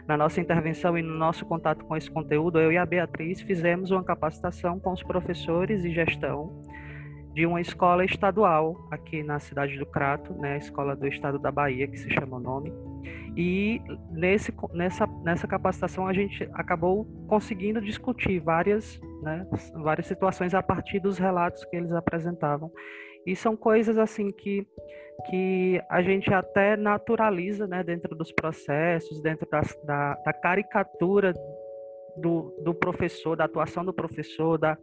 na 0.08 0.18
nossa 0.18 0.40
intervenção 0.40 0.98
e 0.98 1.02
no 1.02 1.16
nosso 1.16 1.46
contato 1.46 1.86
com 1.86 1.96
esse 1.96 2.10
conteúdo, 2.10 2.60
eu 2.60 2.72
e 2.72 2.78
a 2.78 2.86
Beatriz 2.86 3.42
fizemos 3.42 3.92
uma 3.92 4.04
capacitação 4.04 4.80
com 4.80 4.92
os 4.92 5.04
professores 5.04 5.84
e 5.84 5.92
gestão 5.92 6.62
de 7.36 7.46
uma 7.46 7.60
escola 7.60 8.06
estadual 8.06 8.88
aqui 8.90 9.22
na 9.22 9.40
cidade 9.40 9.78
do 9.78 9.86
Crato, 9.86 10.34
né, 10.36 10.54
a 10.54 10.58
escola 10.58 10.96
do 10.96 11.06
estado 11.06 11.38
da 11.38 11.52
Bahia, 11.52 11.86
que 11.86 12.00
se 12.00 12.10
chama 12.10 12.38
o 12.38 12.40
nome. 12.40 12.72
E 13.36 13.82
nesse, 14.10 14.54
nessa, 14.74 15.06
nessa 15.22 15.46
capacitação 15.46 16.08
a 16.08 16.14
gente 16.14 16.50
acabou 16.54 17.06
conseguindo 17.28 17.82
discutir 17.82 18.40
várias, 18.40 19.02
né, 19.22 19.46
várias 19.74 20.08
situações 20.08 20.54
a 20.54 20.64
partir 20.64 21.02
dos 21.02 21.18
relatos 21.18 21.66
que 21.66 21.76
eles 21.76 21.92
apresentavam. 21.92 22.72
E 23.28 23.36
são 23.36 23.58
coisas 23.58 23.98
assim 23.98 24.32
que, 24.32 24.66
que 25.30 25.82
a 25.90 26.02
gente 26.02 26.34
até 26.34 26.78
naturaliza 26.78 27.68
né, 27.68 27.84
dentro 27.84 28.16
dos 28.16 28.32
processos, 28.32 29.22
dentro 29.22 29.46
da, 29.50 29.62
da, 29.84 30.14
da 30.24 30.32
caricatura 30.32 31.34
do, 32.18 32.54
do 32.64 32.74
professor, 32.74 33.36
da 33.36 33.46
atuação 33.46 33.84
do 33.84 33.94
professor, 33.94 34.58
da, 34.58 34.78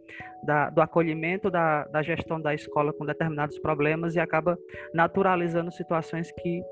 da, 0.44 0.70
do 0.70 0.80
acolhimento 0.80 1.50
da, 1.50 1.84
da 1.84 2.02
gestão 2.02 2.40
da 2.40 2.54
escola 2.54 2.92
com 2.92 3.06
determinados 3.06 3.58
problemas 3.58 4.14
e 4.14 4.20
acaba 4.20 4.58
naturalizando 4.94 5.70
situações 5.72 6.30
que 6.32 6.62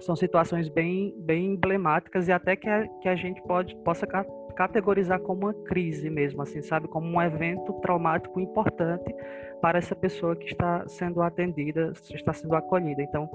são 0.00 0.14
situações 0.14 0.68
bem, 0.68 1.14
bem 1.18 1.54
emblemáticas 1.54 2.28
e 2.28 2.32
até 2.32 2.54
que 2.54 2.68
a, 2.68 2.86
que 3.00 3.08
a 3.08 3.16
gente 3.16 3.42
pode, 3.42 3.74
possa 3.76 4.06
categorizar 4.56 5.20
como 5.20 5.46
uma 5.46 5.54
crise 5.64 6.08
mesmo, 6.08 6.42
assim, 6.42 6.62
sabe? 6.62 6.88
Como 6.88 7.06
um 7.06 7.20
evento 7.20 7.72
traumático 7.80 8.40
importante 8.40 9.14
para 9.60 9.78
essa 9.78 9.94
pessoa 9.94 10.36
que 10.36 10.46
está 10.46 10.86
sendo 10.88 11.22
atendida, 11.22 11.92
está 12.14 12.32
sendo 12.32 12.54
acolhida. 12.54 13.02
Então, 13.02 13.28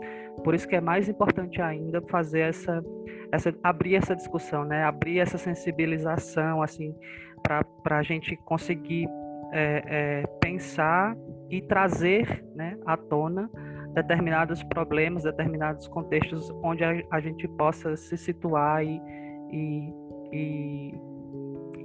por 0.44 0.54
isso 0.54 0.68
que 0.68 0.76
é 0.76 0.82
mais 0.82 1.10
importante 1.10 1.62
ainda 1.62 2.02
fazer 2.04 2.42
essa, 2.42 2.84
essa 3.32 3.54
abrir 3.64 3.96
essa 3.96 4.16
discussão, 4.16 4.64
né? 4.64 4.84
Abrir 4.84 5.20
essa 5.20 5.38
sensibilização, 5.38 6.62
assim, 6.62 6.96
para 7.42 7.98
a 7.98 8.04
gente 8.04 8.36
conseguir 8.38 9.08
é, 9.52 9.84
é, 9.86 10.28
pensar 10.40 11.16
e 11.50 11.62
trazer, 11.62 12.44
né, 12.56 12.78
à 12.86 12.98
tona 12.98 13.50
determinados 13.94 14.64
problemas, 14.64 15.24
determinados 15.24 15.88
contextos 15.88 16.50
onde 16.64 16.84
a, 16.84 17.00
a 17.12 17.20
gente 17.20 17.48
possa 17.50 17.96
se 17.96 18.18
situar 18.18 18.84
e, 18.84 19.00
e, 19.52 19.94
e 20.32 20.96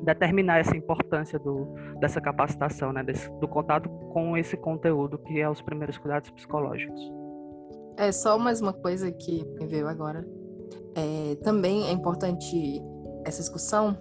determinar 0.08 0.58
essa 0.58 0.74
importância 0.74 1.38
do, 1.38 1.66
dessa 2.00 2.18
capacitação, 2.18 2.92
né, 2.92 3.02
desse, 3.02 3.30
do 3.38 3.46
contato 3.46 3.90
com 4.12 4.36
esse 4.38 4.56
conteúdo 4.56 5.18
que 5.18 5.38
é 5.38 5.48
os 5.48 5.60
primeiros 5.60 5.98
cuidados 5.98 6.30
psicológicos. 6.30 6.98
É 7.98 8.10
só 8.10 8.38
mais 8.38 8.60
uma 8.62 8.72
coisa 8.72 9.12
que 9.12 9.44
me 9.60 9.66
veio 9.66 9.86
agora. 9.86 10.26
É, 10.94 11.34
também 11.42 11.88
é 11.88 11.92
importante 11.92 12.82
essa 13.24 13.40
discussão 13.40 13.96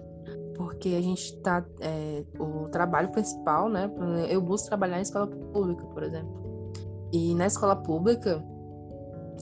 porque 0.56 0.90
a 0.90 1.02
gente 1.02 1.36
está 1.36 1.66
é, 1.82 2.24
o 2.40 2.70
trabalho 2.70 3.10
principal, 3.12 3.70
né? 3.70 3.92
Eu 4.30 4.42
busco 4.42 4.68
trabalhar 4.68 4.98
em 4.98 5.02
escola 5.02 5.28
pública, 5.28 5.86
por 5.88 6.04
exemplo. 6.04 6.74
E 7.12 7.36
na 7.36 7.46
escola 7.46 7.76
pública, 7.76 8.44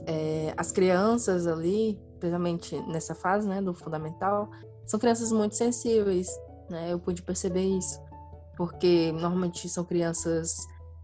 é, 0.07 0.53
as 0.57 0.71
crianças 0.71 1.47
ali, 1.47 1.99
principalmente 2.19 2.75
nessa 2.87 3.15
fase, 3.15 3.47
né, 3.47 3.61
do 3.61 3.73
fundamental, 3.73 4.49
são 4.85 4.99
crianças 4.99 5.31
muito 5.31 5.55
sensíveis 5.55 6.27
né? 6.69 6.91
Eu 6.91 6.99
pude 6.99 7.21
perceber 7.21 7.63
isso, 7.63 7.99
porque 8.57 9.11
normalmente 9.11 9.67
são 9.69 9.83
crianças 9.83 10.55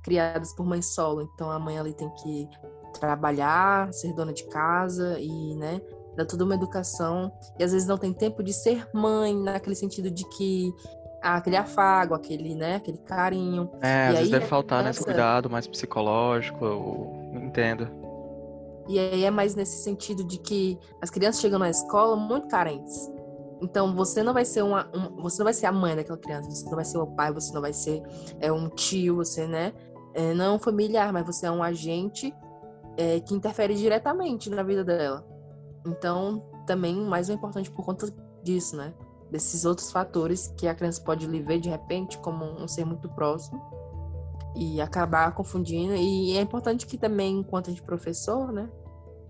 criadas 0.04 0.54
por 0.54 0.66
mãe 0.66 0.82
solo, 0.82 1.22
então 1.22 1.50
a 1.52 1.60
mãe 1.60 1.78
ali 1.78 1.94
tem 1.94 2.10
que 2.10 2.50
trabalhar, 3.00 3.92
ser 3.94 4.14
dona 4.14 4.34
de 4.34 4.44
casa 4.46 5.20
e, 5.20 5.56
né, 5.56 5.80
dar 6.16 6.26
toda 6.26 6.44
uma 6.44 6.56
educação 6.56 7.32
e 7.58 7.64
às 7.64 7.72
vezes 7.72 7.88
não 7.88 7.98
tem 7.98 8.14
tempo 8.14 8.44
de 8.44 8.54
ser 8.54 8.88
mãe 8.94 9.36
naquele 9.36 9.76
sentido 9.76 10.10
de 10.12 10.28
que 10.30 10.74
ah, 11.22 11.36
aquele 11.36 11.56
afago, 11.56 12.16
aquele, 12.16 12.56
né, 12.56 12.76
aquele 12.76 12.98
carinho. 12.98 13.70
É, 13.82 14.08
e 14.08 14.10
às 14.10 14.18
vezes 14.18 14.32
deve 14.32 14.46
faltar 14.46 14.80
criança... 14.80 15.00
nesse 15.00 15.04
cuidado 15.04 15.50
mais 15.50 15.68
psicológico, 15.68 16.66
eu 16.66 17.32
entendo. 17.36 17.88
E 18.88 18.98
aí 18.98 19.24
é 19.24 19.30
mais 19.30 19.56
nesse 19.56 19.84
sentido 19.84 20.24
de 20.24 20.40
que 20.40 20.78
as 21.00 21.10
crianças 21.10 21.40
chegam 21.40 21.60
na 21.60 21.70
escola 21.70 22.16
muito 22.16 22.48
carentes. 22.48 23.10
Então 23.62 23.96
você 23.96 24.24
não 24.24 24.34
vai 24.34 24.44
ser 24.44 24.64
uma, 24.64 24.90
um, 24.94 25.22
você 25.22 25.40
não 25.40 25.46
vai 25.46 25.54
ser 25.54 25.68
a 25.68 25.72
mãe 25.72 25.96
daquela 25.96 26.18
criança, 26.18 26.50
você 26.50 26.66
não 26.66 26.76
vai 26.76 26.86
ser 26.86 26.98
o 26.98 27.08
pai, 27.08 27.32
você 27.32 27.54
não 27.54 27.62
vai 27.62 27.74
ser 27.74 28.02
é, 28.40 28.52
um 28.52 28.68
tio, 28.68 29.18
você 29.18 29.46
né, 29.48 29.72
é, 30.14 30.34
não 30.34 30.46
é 30.46 30.50
um 30.52 30.60
familiar, 30.60 31.14
mas 31.14 31.26
você 31.26 31.46
é 31.46 31.52
um 31.52 31.62
agente 31.62 32.34
é, 32.98 33.20
que 33.20 33.36
interfere 33.36 33.76
diretamente 33.76 34.50
na 34.50 34.64
vida 34.64 34.84
dela. 34.84 35.24
Então 35.86 36.44
também 36.66 36.96
mais 36.96 37.30
importante 37.30 37.70
por 37.70 37.86
conta 37.86 38.12
disso, 38.44 38.76
né? 38.76 38.94
Desses 39.30 39.64
outros 39.64 39.92
fatores 39.92 40.54
que 40.58 40.68
a 40.68 40.76
criança 40.76 41.02
pode 41.02 41.26
lhe 41.28 41.42
ver 41.42 41.60
de 41.60 41.70
repente 41.70 42.18
como 42.18 42.44
um 42.46 42.68
ser 42.68 42.86
muito 42.86 43.08
próximo 43.10 43.62
e 44.56 44.82
acabar 44.82 45.34
confundindo. 45.34 45.96
E 45.96 46.38
é 46.38 46.42
importante 46.42 46.86
que 46.86 46.98
também, 46.98 47.40
enquanto 47.40 47.68
a 47.68 47.70
gente 47.70 47.84
professor, 47.84 48.52
né? 48.52 48.70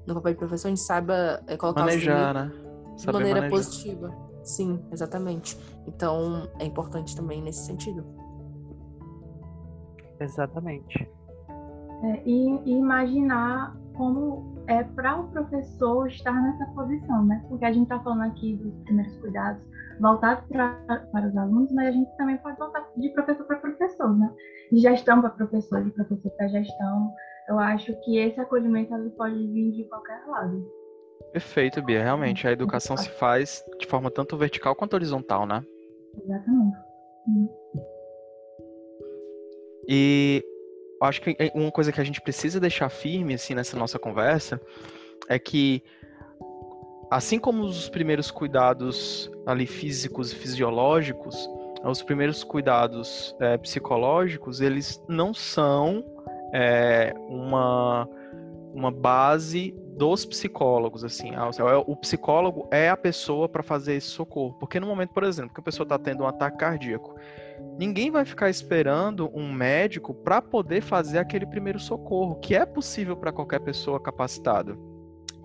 No 0.06 0.16
papel 0.16 0.34
de 0.34 0.40
professor, 0.40 0.68
a 0.68 0.70
gente 0.70 0.82
saiba 0.82 1.42
é, 1.46 1.56
colocar 1.56 1.82
Manejar, 1.82 2.36
os 2.36 2.52
né? 2.52 2.71
De 3.08 3.14
maneira 3.14 3.42
manejar. 3.42 3.58
positiva. 3.58 4.32
Sim, 4.44 4.84
exatamente. 4.92 5.58
Então 5.88 6.48
é 6.60 6.66
importante 6.66 7.16
também 7.16 7.42
nesse 7.42 7.66
sentido. 7.66 8.04
Exatamente. 10.20 11.10
É, 12.04 12.24
e, 12.26 12.60
e, 12.66 12.72
imaginar 12.72 13.76
como 13.96 14.56
é 14.68 14.84
para 14.84 15.20
o 15.20 15.28
professor 15.30 16.08
estar 16.08 16.34
nessa 16.34 16.66
posição, 16.74 17.26
né? 17.26 17.44
Porque 17.48 17.66
a 17.66 17.72
gente 17.72 17.84
está 17.84 18.00
falando 18.00 18.24
aqui 18.24 18.56
dos 18.56 18.74
primeiros 18.84 19.16
cuidados 19.18 19.62
voltados 20.00 20.44
para 20.50 21.28
os 21.28 21.38
alunos, 21.38 21.72
mas 21.72 21.90
a 21.90 21.92
gente 21.92 22.18
também 22.18 22.38
pode 22.38 22.58
voltar 22.58 22.88
de 22.98 23.10
professor 23.10 23.46
para 23.46 23.58
professor, 23.58 24.18
né? 24.18 24.34
De 24.72 24.80
gestão 24.80 25.22
para 25.22 25.30
professor, 25.32 25.84
de 25.84 25.92
professor 25.92 26.32
para 26.32 26.48
gestão. 26.48 27.14
Eu 27.48 27.60
acho 27.60 27.94
que 28.04 28.18
esse 28.18 28.40
acolhimento 28.40 28.94
pode 29.12 29.36
vir 29.36 29.72
de 29.72 29.84
qualquer 29.86 30.24
lado. 30.28 30.81
Perfeito, 31.32 31.82
Bia. 31.82 32.04
Realmente, 32.04 32.48
a 32.48 32.52
educação 32.52 32.98
se 32.98 33.10
faz 33.10 33.64
de 33.80 33.86
forma 33.88 34.12
tanto 34.12 34.38
vertical 34.38 34.76
quanto 34.76 34.94
horizontal, 34.94 35.46
né? 35.46 35.64
Exatamente. 36.24 36.78
E 39.88 40.44
acho 41.02 41.22
que 41.22 41.36
uma 41.54 41.72
coisa 41.72 41.92
que 41.92 42.00
a 42.00 42.04
gente 42.04 42.22
precisa 42.22 42.60
deixar 42.60 42.90
firme 42.90 43.34
assim 43.34 43.56
nessa 43.56 43.78
nossa 43.78 43.98
conversa 43.98 44.62
é 45.28 45.40
que 45.40 45.84
assim 47.10 47.40
como 47.40 47.64
os 47.64 47.90
primeiros 47.90 48.32
cuidados 48.32 49.30
ali 49.46 49.66
físicos 49.66 50.32
e 50.32 50.36
fisiológicos, 50.36 51.36
os 51.84 52.02
primeiros 52.02 52.44
cuidados 52.44 53.36
é, 53.40 53.58
psicológicos 53.58 54.62
eles 54.62 55.04
não 55.08 55.34
são 55.34 56.06
é, 56.54 57.14
uma 57.28 58.08
uma 58.74 58.92
base 58.92 59.76
dos 59.98 60.26
psicólogos, 60.26 61.04
assim, 61.04 61.32
é, 61.36 61.76
o 61.86 61.96
psicólogo 61.96 62.68
é 62.72 62.90
a 62.90 62.98
pessoa 62.98 63.48
para 63.48 63.62
fazer 63.62 63.96
esse 63.96 64.08
socorro, 64.08 64.54
porque 64.60 64.80
no 64.80 64.88
momento, 64.88 65.12
por 65.12 65.24
exemplo, 65.24 65.54
que 65.54 65.60
a 65.60 65.64
pessoa 65.64 65.86
está 65.86 66.00
tendo 66.00 66.24
um 66.24 66.28
ataque 66.28 66.58
cardíaco, 66.58 67.16
ninguém 67.78 68.10
vai 68.10 68.26
ficar 68.26 68.50
esperando 68.50 69.30
um 69.34 69.52
médico 69.52 70.14
para 70.14 70.42
poder 70.42 70.82
fazer 70.82 71.20
aquele 71.20 71.46
primeiro 71.46 71.80
socorro, 71.80 72.36
que 72.40 72.56
é 72.56 72.66
possível 72.66 73.16
para 73.16 73.32
qualquer 73.32 73.60
pessoa 73.60 74.00
capacitada. 74.00 74.78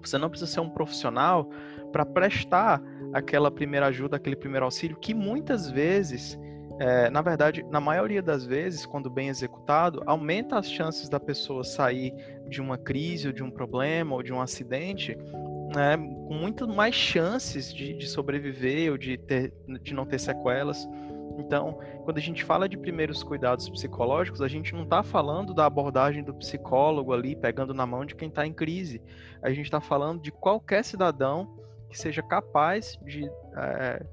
Você 0.01 0.19
não 0.19 0.31
precisa 0.31 0.51
ser 0.51 0.61
um 0.61 0.71
profissional 0.71 1.51
para 1.91 2.07
prestar 2.07 2.81
aquela 3.13 3.51
primeira 3.51 3.87
ajuda, 3.87 4.17
aquele 4.17 4.37
primeiro 4.37 4.65
auxílio, 4.65 4.97
que 4.97 5.13
muitas 5.13 5.71
vezes 5.71 6.39
é, 6.79 7.09
na 7.09 7.23
verdade, 7.23 7.65
na 7.71 7.81
maioria 7.81 8.23
das 8.23 8.45
vezes, 8.45 8.85
quando 8.85 9.09
bem 9.09 9.29
executado, 9.29 10.03
aumenta 10.05 10.59
as 10.59 10.71
chances 10.71 11.09
da 11.09 11.19
pessoa 11.19 11.65
sair 11.65 12.13
de 12.49 12.61
uma 12.61 12.77
crise 12.77 13.29
ou 13.29 13.33
de 13.33 13.43
um 13.43 13.51
problema 13.51 14.15
ou 14.15 14.23
de 14.23 14.33
um 14.33 14.41
acidente 14.41 15.17
né, 15.75 15.97
com 15.97 16.35
muito 16.35 16.69
mais 16.69 16.95
chances 16.95 17.73
de, 17.73 17.95
de 17.95 18.07
sobreviver 18.07 18.93
ou 18.93 18.99
de, 18.99 19.17
ter, 19.17 19.55
de 19.83 19.95
não 19.95 20.05
ter 20.05 20.21
sequelas. 20.21 20.87
Então, 21.39 21.79
quando 22.05 22.19
a 22.19 22.21
gente 22.21 22.45
fala 22.45 22.69
de 22.69 22.77
primeiros 22.77 23.23
cuidados 23.23 23.69
psicológicos, 23.69 24.43
a 24.43 24.49
gente 24.49 24.75
não 24.75 24.85
está 24.85 25.03
falando 25.03 25.55
da 25.55 25.67
abordagem 25.67 26.23
do 26.23 26.35
psicólogo 26.35 27.13
ali, 27.13 27.35
pegando 27.35 27.75
na 27.75 27.87
mão 27.87 28.05
de 28.05 28.15
quem 28.15 28.29
está 28.29 28.47
em 28.47 28.53
crise. 28.53 29.03
A 29.43 29.51
gente 29.51 29.67
está 29.67 29.81
falando 29.81 30.21
de 30.21 30.31
qualquer 30.31 30.85
cidadão 30.85 31.57
que 31.89 31.99
seja 31.99 32.23
capaz 32.23 32.99
de 33.03 33.31
é, 33.57 34.05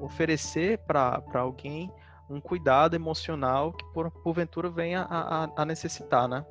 oferecer 0.00 0.78
para 0.78 1.22
alguém 1.34 1.90
um 2.28 2.40
cuidado 2.40 2.94
emocional 2.94 3.72
que 3.72 3.84
por, 3.92 4.10
porventura 4.10 4.70
venha 4.70 5.02
a, 5.02 5.44
a, 5.44 5.50
a 5.56 5.64
necessitar, 5.64 6.28
né? 6.28 6.44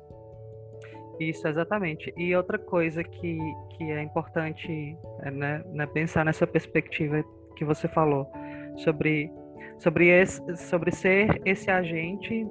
Isso, 1.18 1.46
exatamente. 1.46 2.12
E 2.16 2.34
outra 2.34 2.58
coisa 2.58 3.02
que, 3.04 3.38
que 3.70 3.84
é 3.84 4.02
importante 4.02 4.96
é, 5.22 5.30
né, 5.30 5.62
né, 5.72 5.86
pensar 5.86 6.24
nessa 6.24 6.46
perspectiva 6.46 7.24
que 7.56 7.64
você 7.64 7.86
falou, 7.86 8.30
sobre, 8.78 9.30
sobre, 9.78 10.08
esse, 10.08 10.56
sobre 10.56 10.90
ser 10.90 11.40
esse 11.44 11.70
agente 11.70 12.46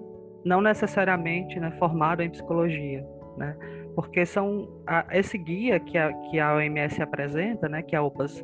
não 0.45 0.61
necessariamente 0.61 1.59
né, 1.59 1.71
formado 1.77 2.21
em 2.21 2.29
psicologia, 2.29 3.05
né? 3.37 3.55
Porque 3.95 4.25
são 4.25 4.81
a, 4.87 5.05
esse 5.11 5.37
guia 5.37 5.79
que 5.79 5.97
a, 5.97 6.11
que 6.13 6.39
a 6.39 6.55
OMS 6.55 7.01
apresenta, 7.01 7.69
né, 7.69 7.81
que 7.81 7.95
a 7.95 8.01
OPAS 8.01 8.43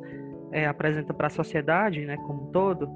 é, 0.51 0.65
apresenta 0.65 1.13
para 1.13 1.27
a 1.27 1.29
sociedade, 1.29 2.05
né, 2.05 2.17
como 2.17 2.47
um 2.47 2.51
todo, 2.51 2.89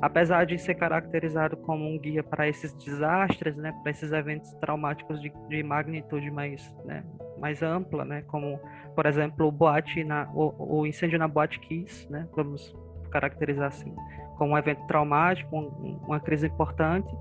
apesar 0.00 0.46
de 0.46 0.58
ser 0.58 0.74
caracterizado 0.74 1.56
como 1.56 1.84
um 1.84 1.98
guia 1.98 2.22
para 2.22 2.48
esses 2.48 2.72
desastres, 2.74 3.56
né, 3.56 3.72
para 3.82 3.90
esses 3.90 4.12
eventos 4.12 4.52
traumáticos 4.54 5.20
de, 5.20 5.32
de 5.48 5.62
magnitude 5.62 6.30
mais, 6.30 6.74
né, 6.84 7.04
mais 7.38 7.62
ampla, 7.62 8.04
né, 8.04 8.22
como, 8.26 8.60
por 8.94 9.06
exemplo, 9.06 9.46
o 9.46 9.52
boate 9.52 10.04
na, 10.04 10.30
o, 10.32 10.80
o, 10.80 10.86
incêndio 10.86 11.18
na 11.18 11.26
Boate 11.26 11.58
Kiss, 11.60 12.10
né, 12.10 12.28
vamos 12.34 12.74
caracterizar 13.10 13.68
assim, 13.68 13.94
como 14.36 14.52
um 14.52 14.58
evento 14.58 14.86
traumático, 14.86 15.56
um, 15.56 15.98
uma 16.06 16.20
crise 16.20 16.46
importante, 16.46 17.12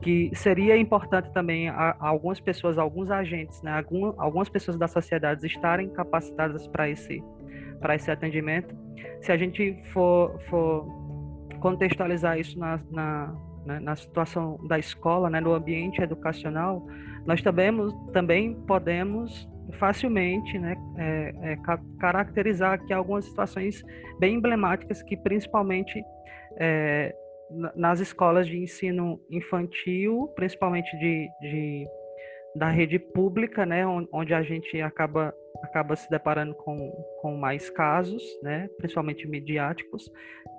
que 0.00 0.30
seria 0.34 0.76
importante 0.76 1.30
também 1.32 1.68
a, 1.68 1.94
a 2.00 2.08
algumas 2.08 2.40
pessoas, 2.40 2.78
alguns 2.78 3.10
agentes, 3.10 3.62
né, 3.62 3.70
algum, 3.72 4.14
algumas 4.20 4.48
pessoas 4.48 4.76
da 4.76 4.88
sociedade 4.88 5.46
estarem 5.46 5.90
capacitadas 5.90 6.66
para 6.66 6.88
esse 6.88 7.22
para 7.80 7.94
esse 7.94 8.10
atendimento. 8.10 8.76
Se 9.22 9.32
a 9.32 9.38
gente 9.38 9.80
for, 9.84 10.38
for 10.50 10.99
contextualizar 11.60 12.38
isso 12.38 12.58
na, 12.58 12.80
na, 12.90 13.34
né, 13.64 13.80
na 13.80 13.94
situação 13.96 14.58
da 14.66 14.78
escola, 14.78 15.30
né, 15.30 15.40
no 15.40 15.52
ambiente 15.52 16.00
educacional, 16.02 16.84
nós 17.26 17.42
também, 17.42 17.72
também 18.12 18.54
podemos 18.66 19.48
facilmente 19.78 20.58
né, 20.58 20.74
é, 20.98 21.52
é, 21.52 21.58
caracterizar 21.98 22.72
aqui 22.72 22.92
algumas 22.92 23.24
situações 23.26 23.82
bem 24.18 24.34
emblemáticas 24.34 25.02
que 25.02 25.16
principalmente 25.16 26.02
é, 26.58 27.14
nas 27.74 28.00
escolas 28.00 28.46
de 28.46 28.58
ensino 28.58 29.20
infantil, 29.30 30.32
principalmente 30.34 30.90
de, 30.98 31.28
de 31.40 31.86
da 32.54 32.68
rede 32.68 32.98
pública, 32.98 33.64
né, 33.64 33.86
onde 34.12 34.34
a 34.34 34.42
gente 34.42 34.80
acaba 34.82 35.32
acaba 35.62 35.96
se 35.96 36.08
deparando 36.10 36.54
com, 36.54 36.90
com 37.20 37.36
mais 37.36 37.70
casos, 37.70 38.22
né, 38.42 38.68
principalmente 38.78 39.26
midiáticos, 39.28 40.10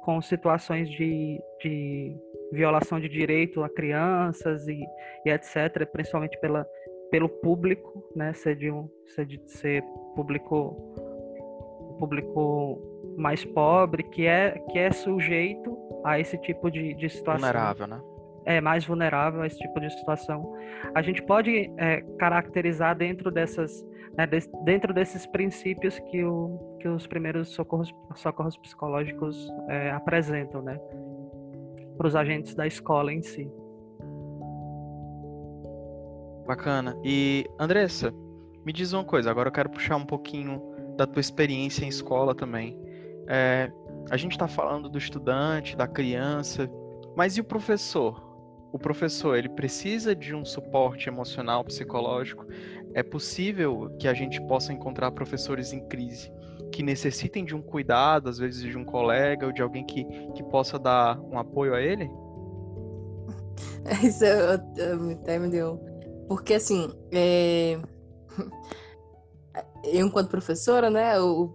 com 0.03 0.21
situações 0.21 0.89
de, 0.89 1.39
de 1.61 2.15
violação 2.51 2.99
de 2.99 3.07
direito 3.07 3.63
a 3.63 3.69
crianças 3.69 4.67
e, 4.67 4.79
e 5.25 5.29
etc., 5.29 5.85
principalmente 5.91 6.39
pela, 6.39 6.65
pelo 7.09 7.29
público, 7.29 8.03
né, 8.15 8.33
ser 8.33 8.55
de 8.55 8.71
um 8.71 8.89
ser, 9.07 9.25
de 9.25 9.39
ser 9.45 9.83
público 10.15 10.75
público 11.99 12.81
mais 13.15 13.45
pobre 13.45 14.01
que 14.01 14.25
é 14.25 14.57
que 14.71 14.79
é 14.79 14.91
sujeito 14.91 15.77
a 16.03 16.19
esse 16.19 16.37
tipo 16.39 16.71
de, 16.71 16.95
de 16.95 17.09
situação 17.09 17.41
vulnerável, 17.41 17.85
né? 17.85 18.01
É 18.45 18.59
mais 18.59 18.85
vulnerável 18.85 19.41
a 19.41 19.47
esse 19.47 19.57
tipo 19.57 19.79
de 19.79 19.89
situação. 19.91 20.55
A 20.95 21.01
gente 21.01 21.21
pode 21.21 21.71
é, 21.77 22.01
caracterizar 22.17 22.95
dentro 22.95 23.31
dessas 23.31 23.85
né, 24.17 24.27
de, 24.27 24.39
dentro 24.63 24.93
desses 24.93 25.25
princípios 25.25 25.97
que, 26.09 26.23
o, 26.23 26.77
que 26.79 26.87
os 26.87 27.07
primeiros 27.07 27.49
socorros, 27.49 27.93
socorros 28.15 28.57
psicológicos 28.57 29.49
é, 29.69 29.91
apresentam, 29.91 30.61
né, 30.61 30.79
para 31.97 32.07
os 32.07 32.15
agentes 32.15 32.55
da 32.55 32.67
escola 32.67 33.13
em 33.13 33.21
si. 33.21 33.49
Bacana. 36.45 36.97
E 37.03 37.45
Andressa, 37.59 38.13
me 38.65 38.73
diz 38.73 38.91
uma 38.93 39.03
coisa. 39.03 39.31
Agora 39.31 39.49
eu 39.49 39.53
quero 39.53 39.69
puxar 39.69 39.95
um 39.95 40.05
pouquinho 40.05 40.61
da 40.97 41.05
tua 41.05 41.21
experiência 41.21 41.85
em 41.85 41.87
escola 41.87 42.35
também. 42.35 42.77
É, 43.27 43.71
a 44.09 44.17
gente 44.17 44.33
está 44.33 44.47
falando 44.47 44.89
do 44.89 44.97
estudante, 44.97 45.77
da 45.77 45.87
criança, 45.87 46.69
mas 47.15 47.37
e 47.37 47.41
o 47.41 47.43
professor? 47.43 48.30
O 48.71 48.79
professor 48.79 49.37
ele 49.37 49.49
precisa 49.49 50.15
de 50.15 50.33
um 50.33 50.45
suporte 50.45 51.09
emocional, 51.09 51.63
psicológico 51.63 52.45
é 52.93 53.03
possível 53.03 53.89
que 53.99 54.07
a 54.07 54.13
gente 54.13 54.41
possa 54.47 54.73
encontrar 54.73 55.11
professores 55.11 55.71
em 55.73 55.79
crise 55.87 56.31
que 56.71 56.81
necessitem 56.81 57.43
de 57.43 57.55
um 57.55 57.61
cuidado, 57.61 58.29
às 58.29 58.37
vezes 58.37 58.61
de 58.61 58.77
um 58.77 58.85
colega 58.85 59.45
ou 59.45 59.51
de 59.51 59.61
alguém 59.61 59.85
que, 59.85 60.05
que 60.33 60.43
possa 60.43 60.79
dar 60.79 61.19
um 61.19 61.37
apoio 61.37 61.73
a 61.73 61.81
ele? 61.81 62.09
Isso 64.03 64.23
até 64.25 65.37
me 65.37 65.49
deu. 65.49 65.79
Porque, 66.27 66.53
assim, 66.53 66.89
é... 67.11 67.77
eu, 69.83 70.07
enquanto 70.07 70.29
professora, 70.29 70.89
né, 70.89 71.17
eu 71.17 71.53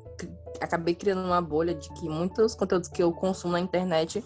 acabei 0.61 0.95
criando 0.95 1.25
uma 1.25 1.41
bolha 1.41 1.75
de 1.75 1.89
que 1.95 2.09
muitos 2.09 2.55
conteúdos 2.55 2.89
que 2.89 3.03
eu 3.03 3.11
consumo 3.13 3.55
na 3.55 3.61
internet 3.61 4.23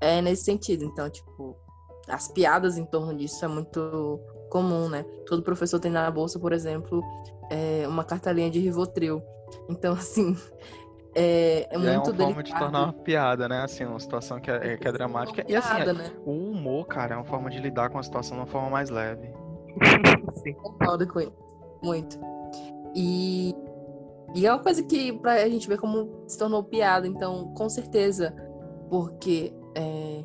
é 0.00 0.20
nesse 0.20 0.44
sentido. 0.44 0.84
Então, 0.84 1.08
tipo, 1.08 1.56
as 2.08 2.28
piadas 2.28 2.76
em 2.76 2.84
torno 2.84 3.14
disso 3.14 3.44
é 3.44 3.48
muito 3.48 4.20
comum, 4.50 4.88
né? 4.88 5.04
Todo 5.26 5.42
professor 5.42 5.80
tem 5.80 5.90
na 5.90 6.10
bolsa, 6.10 6.38
por 6.38 6.52
exemplo, 6.52 7.02
é, 7.50 7.86
uma 7.88 8.04
cartelinha 8.04 8.50
de 8.50 8.58
Rivotril. 8.58 9.22
Então, 9.68 9.94
assim, 9.94 10.36
é, 11.14 11.68
é 11.70 11.78
muito 11.78 11.90
é 11.90 11.96
uma 11.96 12.02
delicado. 12.02 12.26
forma 12.26 12.42
de 12.42 12.58
tornar 12.58 12.84
uma 12.84 12.92
piada, 12.92 13.48
né? 13.48 13.62
Assim, 13.62 13.84
uma 13.84 14.00
situação 14.00 14.40
que 14.40 14.50
é, 14.50 14.76
que 14.76 14.88
é 14.88 14.92
dramática. 14.92 15.44
e 15.48 15.56
assim, 15.56 15.76
piada, 15.76 15.92
né? 15.92 16.10
o 16.24 16.32
humor, 16.32 16.86
cara, 16.86 17.14
é 17.14 17.16
uma 17.16 17.24
forma 17.24 17.50
de 17.50 17.58
lidar 17.58 17.90
com 17.90 17.98
a 17.98 18.02
situação 18.02 18.36
de 18.36 18.42
uma 18.42 18.46
forma 18.46 18.70
mais 18.70 18.90
leve. 18.90 19.30
Sim. 20.42 20.54
Concordo 20.54 21.06
com 21.06 21.20
ele. 21.20 21.32
Muito. 21.82 22.18
E, 22.94 23.54
e 24.34 24.46
é 24.46 24.52
uma 24.52 24.62
coisa 24.62 24.82
que 24.82 25.12
pra 25.14 25.48
gente 25.48 25.66
ver 25.68 25.78
como 25.78 26.24
se 26.26 26.38
tornou 26.38 26.62
piada, 26.62 27.06
então, 27.06 27.52
com 27.54 27.68
certeza, 27.68 28.34
porque 28.88 29.52
é, 29.74 30.24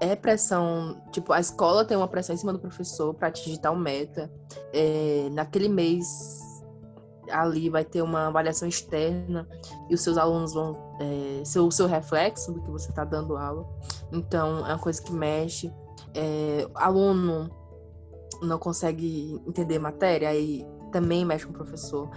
é 0.00 0.14
pressão, 0.14 1.00
tipo, 1.10 1.32
a 1.32 1.40
escola 1.40 1.84
tem 1.84 1.96
uma 1.96 2.08
pressão 2.08 2.34
em 2.34 2.38
cima 2.38 2.52
do 2.52 2.58
professor 2.58 3.14
para 3.14 3.28
atingir 3.28 3.58
tal 3.58 3.76
meta. 3.76 4.30
É, 4.72 5.28
naquele 5.32 5.68
mês 5.68 6.38
ali 7.30 7.68
vai 7.68 7.84
ter 7.84 8.00
uma 8.00 8.28
avaliação 8.28 8.66
externa 8.68 9.46
e 9.90 9.94
os 9.94 10.00
seus 10.00 10.16
alunos 10.16 10.54
vão 10.54 10.78
é, 11.00 11.44
ser 11.44 11.60
o 11.60 11.70
seu 11.70 11.86
reflexo 11.86 12.52
do 12.52 12.62
que 12.62 12.70
você 12.70 12.90
está 12.90 13.04
dando 13.04 13.36
aula. 13.36 13.66
Então 14.12 14.66
é 14.66 14.70
uma 14.72 14.78
coisa 14.78 15.02
que 15.02 15.12
mexe. 15.12 15.72
É, 16.14 16.66
aluno 16.74 17.50
não 18.42 18.58
consegue 18.58 19.40
entender 19.46 19.78
matéria, 19.78 20.28
aí 20.28 20.66
também 20.92 21.24
mexe 21.24 21.44
com 21.44 21.52
o 21.52 21.54
professor. 21.54 22.08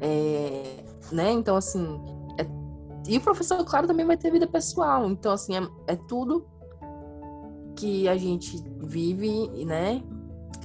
É, 0.00 0.84
né? 1.12 1.32
Então, 1.32 1.56
assim. 1.56 2.00
É, 2.38 2.46
e 3.08 3.18
o 3.18 3.20
professor, 3.20 3.62
claro, 3.64 3.86
também 3.86 4.06
vai 4.06 4.16
ter 4.16 4.30
vida 4.30 4.46
pessoal. 4.46 5.08
Então, 5.08 5.32
assim, 5.32 5.56
é, 5.56 5.68
é 5.86 5.96
tudo 5.96 6.46
que 7.76 8.08
a 8.08 8.16
gente 8.16 8.56
vive, 8.78 9.48
né? 9.64 10.02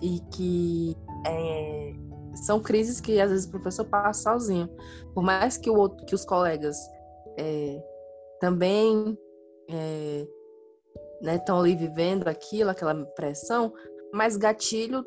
E 0.02 0.19
que 0.32 0.97
é, 1.28 1.93
são 2.36 2.60
crises 2.60 3.00
que 3.00 3.19
às 3.19 3.30
vezes 3.30 3.45
o 3.45 3.52
professor 3.52 3.86
passa 3.86 4.32
sozinho. 4.32 4.69
Por 5.13 5.24
mais 5.24 5.58
que, 5.58 5.69
o 5.69 5.78
outro, 5.78 6.06
que 6.06 6.15
os 6.15 6.26
colegas 6.26 6.78
é, 7.38 7.82
também 8.39 9.17
é, 9.69 10.28
né, 11.21 11.36
estão 11.36 11.60
ali 11.60 11.76
vivendo 11.76 12.28
aquilo, 12.28 12.69
aquela 12.69 12.95
pressão, 13.15 13.74
mas 14.13 14.38
gatilho, 14.38 15.04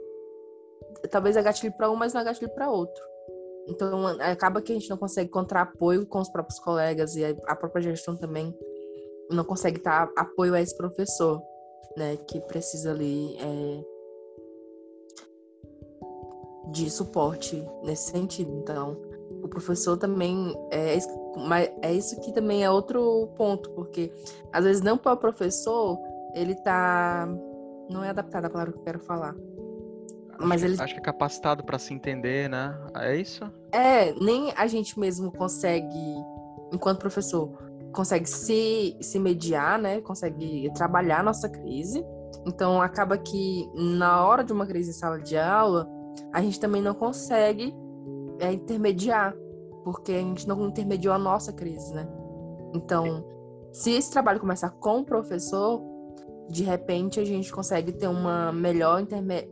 talvez 1.11 1.37
é 1.37 1.43
gatilho 1.43 1.73
para 1.73 1.90
um, 1.90 1.97
mas 1.97 2.12
não 2.12 2.21
é 2.21 2.25
gatilho 2.25 2.55
para 2.55 2.71
outro. 2.71 3.03
Então 3.67 4.07
acaba 4.21 4.61
que 4.61 4.73
a 4.73 4.75
gente 4.75 4.90
não 4.90 4.99
consegue 4.99 5.29
encontrar 5.29 5.62
apoio 5.62 6.07
com 6.07 6.21
os 6.21 6.29
próprios 6.29 6.59
colegas 6.59 7.17
e 7.17 7.25
a 7.25 7.57
própria 7.57 7.83
gestão 7.83 8.14
também 8.14 8.55
não 9.31 9.43
consegue 9.43 9.83
dar 9.83 10.11
apoio 10.17 10.55
a 10.55 10.61
esse 10.61 10.77
professor 10.77 11.43
né, 11.96 12.16
que 12.16 12.40
precisa 12.40 12.90
ali 12.90 13.37
é, 13.38 13.85
de 16.70 16.90
suporte 16.90 17.64
nesse 17.83 18.11
sentido. 18.11 18.52
Então, 18.62 18.96
o 19.42 19.48
professor 19.48 19.96
também 19.96 20.54
é, 20.70 20.96
mas 21.37 21.70
é 21.83 21.92
isso 21.92 22.18
que 22.20 22.33
também 22.33 22.64
é 22.64 22.70
outro 22.70 23.28
ponto, 23.37 23.70
porque 23.70 24.12
às 24.52 24.64
vezes 24.64 24.83
não 24.83 24.96
para 24.96 25.12
o 25.12 25.16
professor 25.16 25.98
ele 26.35 26.54
tá. 26.57 27.28
Não 27.88 28.02
é 28.02 28.11
adaptado 28.11 28.46
a 28.46 28.50
palavra 28.50 28.72
que 28.72 28.78
eu 28.78 28.83
quero 28.83 28.98
falar. 28.98 29.35
Mas 30.38 30.62
ele. 30.62 30.80
Acho 30.80 30.94
que 30.94 31.00
é 31.00 31.02
capacitado 31.02 31.62
para 31.62 31.78
se 31.78 31.94
entender, 31.94 32.48
né? 32.48 32.76
É 32.96 33.16
isso? 33.16 33.50
É, 33.72 34.12
nem 34.14 34.52
a 34.57 34.66
gente 34.66 34.98
mesmo 34.98 35.30
consegue, 35.30 36.16
enquanto 36.72 36.98
professor, 36.98 37.50
consegue 37.94 38.28
se, 38.28 38.96
se 39.00 39.18
mediar, 39.18 39.78
né? 39.78 40.00
Consegue 40.00 40.70
trabalhar 40.74 41.20
a 41.20 41.22
nossa 41.22 41.48
crise. 41.48 42.04
Então, 42.46 42.83
acaba 42.83 43.16
que 43.16 43.70
na 43.74 44.26
hora 44.26 44.44
de 44.44 44.52
uma 44.52 44.66
crise 44.66 44.90
em 44.90 44.92
sala 44.92 45.18
de 45.18 45.37
aula, 45.37 45.88
a 46.33 46.42
gente 46.42 46.61
também 46.61 46.83
não 46.83 46.94
consegue 46.94 47.74
é, 48.38 48.52
intermediar, 48.52 49.35
porque 49.85 50.12
a 50.12 50.18
gente 50.18 50.46
não 50.46 50.66
intermediou 50.66 51.14
a 51.14 51.18
nossa 51.18 51.52
crise, 51.52 51.94
né? 51.94 52.07
Então, 52.74 53.24
se 53.72 53.92
esse 53.92 54.11
trabalho 54.11 54.40
começar 54.40 54.70
com 54.70 55.00
o 55.00 55.04
professor, 55.04 55.80
de 56.50 56.64
repente 56.64 57.20
a 57.20 57.24
gente 57.24 57.52
consegue 57.52 57.92
ter 57.92 58.09
uma 58.09 58.52
melhor 58.52 59.00
interme... 59.00 59.48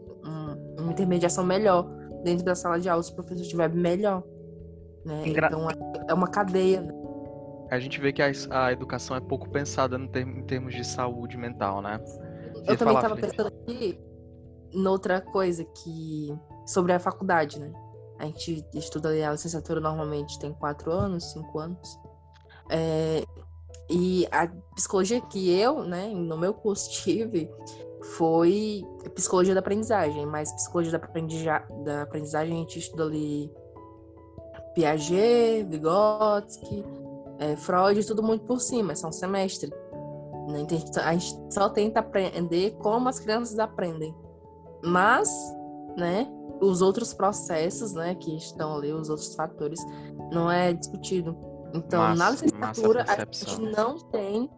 uma 0.79 0.93
intermediação 0.93 1.45
melhor 1.45 1.89
dentro 2.23 2.45
da 2.45 2.55
sala 2.55 2.79
de 2.79 2.89
aula 2.89 3.03
se 3.03 3.13
o 3.13 3.15
professor 3.15 3.43
estiver 3.43 3.73
melhor. 3.73 4.23
Né? 5.05 5.29
Engra... 5.29 5.47
Então 5.47 5.69
é 6.09 6.15
uma 6.15 6.29
cadeia. 6.29 6.83
Né? 6.83 7.02
A 7.73 7.79
gente 7.79 7.99
vê 7.99 8.13
que 8.13 8.21
a, 8.21 8.31
a 8.51 8.71
educação 8.71 9.17
é 9.17 9.21
pouco 9.21 9.49
pensada 9.49 9.97
em 9.97 10.43
termos 10.43 10.75
de 10.75 10.85
saúde 10.85 11.39
mental, 11.39 11.81
né? 11.81 11.99
Eu 12.67 12.77
também 12.77 12.95
estava 12.95 13.17
pensando 13.17 13.47
aqui 13.47 13.99
noutra 14.75 15.23
coisa 15.23 15.65
que 15.65 16.39
sobre 16.67 16.93
a 16.93 16.99
faculdade, 16.99 17.59
né? 17.59 17.73
A 18.19 18.27
gente 18.27 18.63
estuda 18.75 19.09
ali 19.09 19.25
a 19.25 19.33
licenciatura 19.33 19.81
normalmente 19.81 20.39
tem 20.39 20.53
quatro 20.53 20.93
anos, 20.93 21.33
cinco 21.33 21.61
anos. 21.61 21.99
É, 22.69 23.25
e 23.89 24.29
a 24.31 24.49
psicologia 24.75 25.23
que 25.23 25.59
eu, 25.59 25.83
né, 25.83 26.09
no 26.09 26.37
meu 26.37 26.53
curso 26.53 26.91
tive, 27.03 27.51
foi 28.17 28.85
psicologia 29.15 29.55
da 29.55 29.61
aprendizagem, 29.61 30.27
mas 30.27 30.53
psicologia 30.53 30.93
da, 30.93 30.99
aprendiza 30.99 31.65
da 31.87 32.03
aprendizagem 32.03 32.55
a 32.55 32.59
gente 32.59 32.79
estuda 32.81 33.05
ali 33.05 33.51
Piaget, 34.75 35.65
Vygotsky, 35.71 36.85
é, 37.39 37.57
Freud, 37.57 38.05
tudo 38.07 38.23
muito 38.23 38.45
por 38.45 38.61
cima, 38.61 38.93
é 38.93 38.95
só 38.95 39.09
um 39.09 39.13
semestre. 39.13 39.71
Né? 40.49 40.61
Então, 40.61 41.03
a 41.05 41.13
gente 41.13 41.37
só 41.51 41.69
tenta 41.69 42.01
aprender 42.01 42.77
como 42.79 43.09
as 43.09 43.19
crianças 43.19 43.59
aprendem. 43.59 44.15
Mas, 44.85 45.29
né, 45.97 46.29
os 46.61 46.83
outros 46.83 47.13
processos, 47.13 47.93
né, 47.93 48.15
que 48.15 48.37
estão 48.37 48.77
ali, 48.77 48.93
os 48.93 49.09
outros 49.09 49.35
fatores, 49.35 49.81
não 50.33 50.51
é 50.51 50.73
discutido. 50.73 51.37
Então, 51.75 52.01
massa, 52.01 52.17
na 52.17 52.31
licenciatura, 52.31 53.05
a 53.09 53.17
gente 53.17 53.61
não 53.61 53.99
tem 53.99 54.51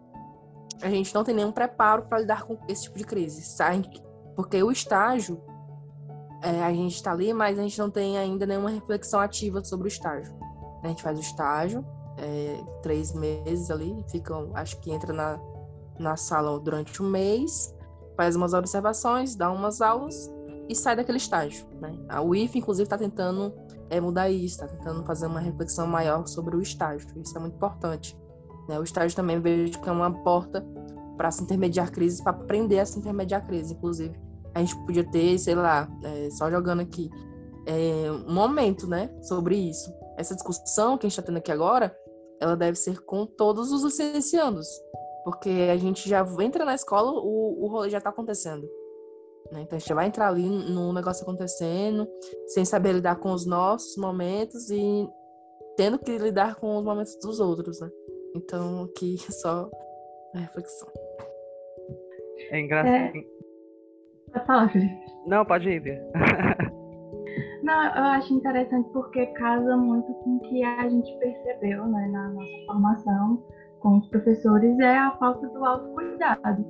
a 0.83 0.91
gente 0.91 1.15
não 1.15 1.25
tem 1.25 1.35
nenhum 1.35 1.53
preparo 1.53 2.03
para 2.03 2.19
lidar 2.19 2.43
com 2.43 2.59
esse 2.69 2.85
tipo 2.85 2.99
de 2.99 3.05
crise, 3.05 3.43
sabe? 3.43 3.89
Porque 4.35 4.63
o 4.63 4.71
estágio, 4.71 5.41
é, 6.43 6.63
a 6.63 6.73
gente 6.73 6.97
está 6.97 7.13
ali, 7.13 7.33
mas 7.33 7.59
a 7.59 7.63
gente 7.63 7.79
não 7.79 7.91
tem 7.91 8.19
ainda 8.19 8.45
nenhuma 8.45 8.71
reflexão 8.71 9.21
ativa 9.21 9.65
sobre 9.65 9.87
o 9.87 9.89
estágio. 9.89 10.37
A 10.83 10.89
gente 10.89 11.03
faz 11.03 11.19
o 11.19 11.23
estágio, 11.23 11.87
é, 12.19 12.63
três 12.83 13.13
meses 13.13 13.71
ali, 13.71 14.05
ficam, 14.09 14.51
acho 14.55 14.79
que 14.81 14.91
entra 14.91 15.13
na, 15.13 15.39
na 15.99 16.17
sala 16.17 16.59
durante 16.61 17.03
um 17.03 17.11
mês, 17.11 17.75
faz 18.17 18.37
umas 18.37 18.55
observações, 18.55 19.35
dá 19.35 19.51
umas 19.51 19.81
aulas 19.81 20.33
e 20.69 20.75
sai 20.75 20.97
daquele 20.97 21.19
estágio. 21.19 21.67
Né? 21.81 21.97
A 22.09 22.23
UIF, 22.23 22.59
inclusive, 22.59 22.85
está 22.85 22.97
tentando 22.97 23.53
é, 23.91 24.01
mudar 24.01 24.31
isso, 24.31 24.63
está 24.63 24.69
tentando 24.69 25.05
fazer 25.05 25.27
uma 25.27 25.41
reflexão 25.41 25.87
maior 25.87 26.27
sobre 26.27 26.57
o 26.57 26.63
estágio. 26.63 27.09
Isso 27.17 27.37
é 27.37 27.41
muito 27.41 27.55
importante. 27.55 28.17
Né? 28.69 28.79
O 28.79 28.83
estágio 28.83 29.15
também 29.15 29.41
vejo 29.41 29.81
que 29.81 29.89
é 29.89 29.93
uma 29.93 30.11
porta 30.11 30.65
para 31.17 31.31
se 31.31 31.43
intermediar 31.43 31.91
crises, 31.91 32.21
para 32.21 32.33
aprender 32.33 32.81
a 32.81 32.87
se 32.87 32.99
intermediar 32.99 33.45
crises, 33.47 33.73
inclusive. 33.73 34.19
A 34.55 34.61
gente 34.61 34.77
podia 34.85 35.05
ter, 35.05 35.39
sei 35.39 35.55
lá, 35.55 35.89
é, 36.03 36.31
só 36.31 36.51
jogando 36.51 36.81
aqui, 36.81 37.11
é, 37.67 38.11
um 38.27 38.33
momento 38.33 38.87
né, 38.87 39.11
sobre 39.23 39.57
isso. 39.57 39.93
Essa 40.17 40.35
discussão 40.35 40.97
que 40.97 41.07
a 41.07 41.09
gente 41.09 41.19
está 41.19 41.23
tendo 41.23 41.39
aqui 41.39 41.51
agora, 41.51 41.95
ela 42.45 42.57
deve 42.57 42.77
ser 42.77 43.01
com 43.01 43.25
todos 43.25 43.73
os 43.73 43.83
licenciados, 43.83 44.69
porque 45.25 45.49
a 45.73 45.77
gente 45.79 46.07
já 46.09 46.25
entra 46.41 46.65
na 46.65 46.75
escola, 46.75 47.11
o, 47.11 47.65
o 47.65 47.67
rolê 47.69 47.89
já 47.89 47.99
está 47.99 48.11
acontecendo. 48.11 48.69
Né? 49.51 49.63
Então 49.63 49.77
a 49.77 49.79
gente 49.79 49.95
vai 49.95 50.07
entrar 50.07 50.29
ali 50.29 50.47
no 50.47 50.93
negócio 50.93 51.23
acontecendo, 51.23 52.07
sem 52.49 52.65
saber 52.65 52.93
lidar 52.93 53.17
com 53.17 53.33
os 53.33 53.47
nossos 53.47 53.97
momentos 53.97 54.71
e 54.71 55.09
tendo 55.77 55.99
que 55.99 56.19
lidar 56.19 56.57
com 56.57 56.77
os 56.77 56.85
momentos 56.85 57.17
dos 57.17 57.41
outros, 57.41 57.81
né? 57.81 57.91
Então 58.37 58.85
aqui 58.85 59.17
é 59.27 59.33
só 59.33 59.71
a 60.35 60.39
reflexão. 60.39 60.89
É 62.51 62.61
engraçado. 62.61 62.95
É... 62.95 63.13
Pode 64.33 64.47
falar, 64.47 64.69
Felipe. 64.69 65.05
Não, 65.27 65.45
pode 65.47 65.69
ir, 65.69 65.81
Bia. 65.81 66.03
Não, 67.65 67.83
eu 67.83 68.05
acho 68.05 68.35
interessante 68.35 68.91
porque 68.91 69.25
casa 69.29 69.75
muito 69.75 70.13
com 70.17 70.37
o 70.37 70.41
que 70.41 70.63
a 70.63 70.87
gente 70.87 71.11
percebeu 71.19 71.87
né, 71.87 72.09
na 72.09 72.29
nossa 72.29 72.67
formação 72.67 73.43
com 73.81 73.97
os 73.97 74.07
professores 74.09 74.79
é 74.81 74.99
a 74.99 75.13
falta 75.13 75.49
do 75.49 75.65
autocuidado. 75.65 76.63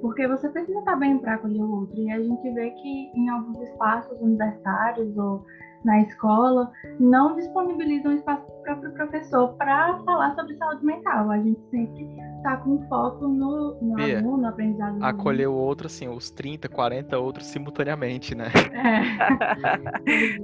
Porque 0.00 0.26
você 0.26 0.48
precisa 0.48 0.80
estar 0.80 0.96
bem 0.96 1.18
para 1.18 1.34
acolher 1.34 1.62
o 1.62 1.82
outro. 1.82 1.96
E 1.96 2.10
a 2.10 2.20
gente 2.20 2.50
vê 2.50 2.68
que 2.72 3.12
em 3.14 3.28
alguns 3.28 3.60
espaços 3.60 4.20
universitários 4.20 5.16
ou 5.16 5.44
na 5.84 6.00
escola 6.02 6.70
não 6.98 7.34
disponibilizam 7.36 8.14
espaço 8.14 8.42
para 8.44 8.54
o 8.54 8.62
próprio 8.62 8.92
professor 8.92 9.54
para 9.54 9.98
falar 10.04 10.34
sobre 10.34 10.56
saúde 10.56 10.84
mental. 10.84 11.30
A 11.30 11.38
gente 11.38 11.60
sempre 11.70 12.08
está 12.36 12.56
com 12.58 12.86
foco 12.88 13.26
no, 13.26 13.74
no 13.80 13.94
Bia, 13.94 14.18
aluno, 14.18 14.38
no 14.38 14.48
aprendizado 14.48 14.98
do 14.98 15.04
Acolher 15.04 15.48
o 15.48 15.54
outro, 15.54 15.86
assim, 15.86 16.08
os 16.08 16.30
30, 16.30 16.68
40 16.68 17.18
outros 17.18 17.46
simultaneamente, 17.46 18.34
né? 18.34 18.46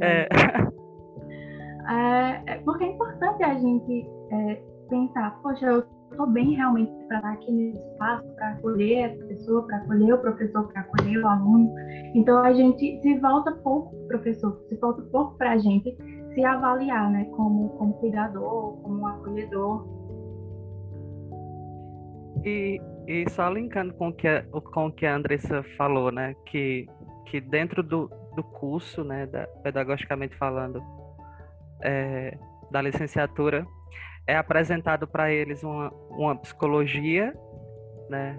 É. 0.01 0.25
é. 0.25 0.29
é. 1.89 2.43
é 2.47 2.59
porque 2.59 2.85
é 2.85 2.93
importante 2.93 3.43
a 3.43 3.55
gente 3.55 4.07
é, 4.31 4.63
pensar, 4.89 5.39
poxa, 5.43 5.67
eu 5.67 5.96
estou 6.17 6.27
bem 6.27 6.55
realmente 6.55 6.91
para 7.07 7.19
estar 7.19 7.33
aqui 7.33 7.53
nesse 7.53 7.79
espaço, 7.79 8.27
para 8.35 8.49
acolher 8.53 9.11
essa 9.11 9.25
pessoa, 9.27 9.67
para 9.67 9.77
acolher 9.77 10.15
o 10.15 10.19
professor, 10.19 10.73
para 10.73 10.81
acolher 10.81 11.19
o 11.19 11.29
aluno. 11.29 11.75
Então 12.15 12.43
a 12.43 12.53
gente 12.55 13.01
se 13.03 13.19
volta 13.19 13.53
pouco 13.57 13.91
para 13.91 14.05
o 14.05 14.09
professor, 14.09 14.59
se 14.69 14.77
volta 14.77 15.03
pouco 15.13 15.37
para 15.37 15.53
a 15.53 15.59
gente 15.59 15.95
se 16.35 16.45
avaliar, 16.45 17.11
né, 17.11 17.25
como, 17.37 17.69
como 17.71 17.95
cuidador, 17.95 18.81
como 18.83 19.07
acolhedor. 19.07 19.87
E, 22.45 22.81
e 23.07 23.31
só 23.31 23.49
linkando 23.51 23.93
com 23.95 24.13
que 24.13 24.27
a, 24.27 24.43
com 24.43 24.87
o 24.87 24.93
que 24.93 25.07
a 25.07 25.17
Andressa 25.17 25.63
falou, 25.77 26.11
né, 26.11 26.35
que, 26.47 26.87
que 27.27 27.41
dentro 27.41 27.83
do, 27.83 28.11
do 28.35 28.43
curso, 28.43 29.05
né, 29.05 29.27
da, 29.27 29.47
pedagogicamente 29.63 30.37
falando, 30.37 30.83
é, 31.83 32.39
da 32.71 32.81
licenciatura, 32.81 33.67
é 34.27 34.37
apresentado 34.37 35.07
para 35.07 35.33
eles 35.33 35.63
uma, 35.63 35.93
uma 36.11 36.37
psicologia 36.37 37.33
né, 38.11 38.39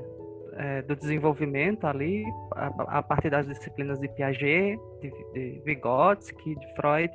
é, 0.57 0.81
do 0.81 0.95
desenvolvimento 0.95 1.85
ali, 1.85 2.25
a, 2.55 2.97
a, 2.99 3.03
partir 3.03 3.29
das 3.29 3.47
disciplinas 3.47 3.99
de 3.99 4.07
Piaget, 4.09 4.77
de, 5.01 5.11
de 5.33 5.61
Vygotsky, 5.63 6.55
de 6.55 6.75
Freud, 6.75 7.13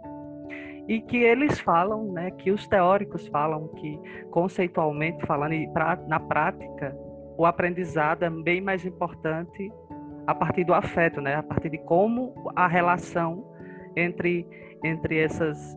e 0.88 1.00
que 1.00 1.18
eles 1.18 1.61
falam, 1.61 2.12
né, 2.12 2.30
que 2.30 2.50
os 2.50 2.66
teóricos 2.66 3.26
falam 3.28 3.68
que, 3.68 3.98
conceitualmente 4.30 5.24
falando, 5.26 5.52
e 5.52 5.68
pra, 5.68 5.96
na 6.08 6.18
prática, 6.18 6.96
o 7.37 7.44
aprendizado 7.44 8.24
é 8.24 8.30
bem 8.30 8.61
mais 8.61 8.85
importante 8.85 9.70
a 10.26 10.35
partir 10.35 10.64
do 10.64 10.72
afeto, 10.72 11.20
né, 11.20 11.35
a 11.37 11.42
partir 11.42 11.70
de 11.70 11.78
como 11.78 12.32
a 12.56 12.66
relação 12.66 13.44
entre, 13.96 14.46
entre, 14.82 15.18
essas, 15.18 15.76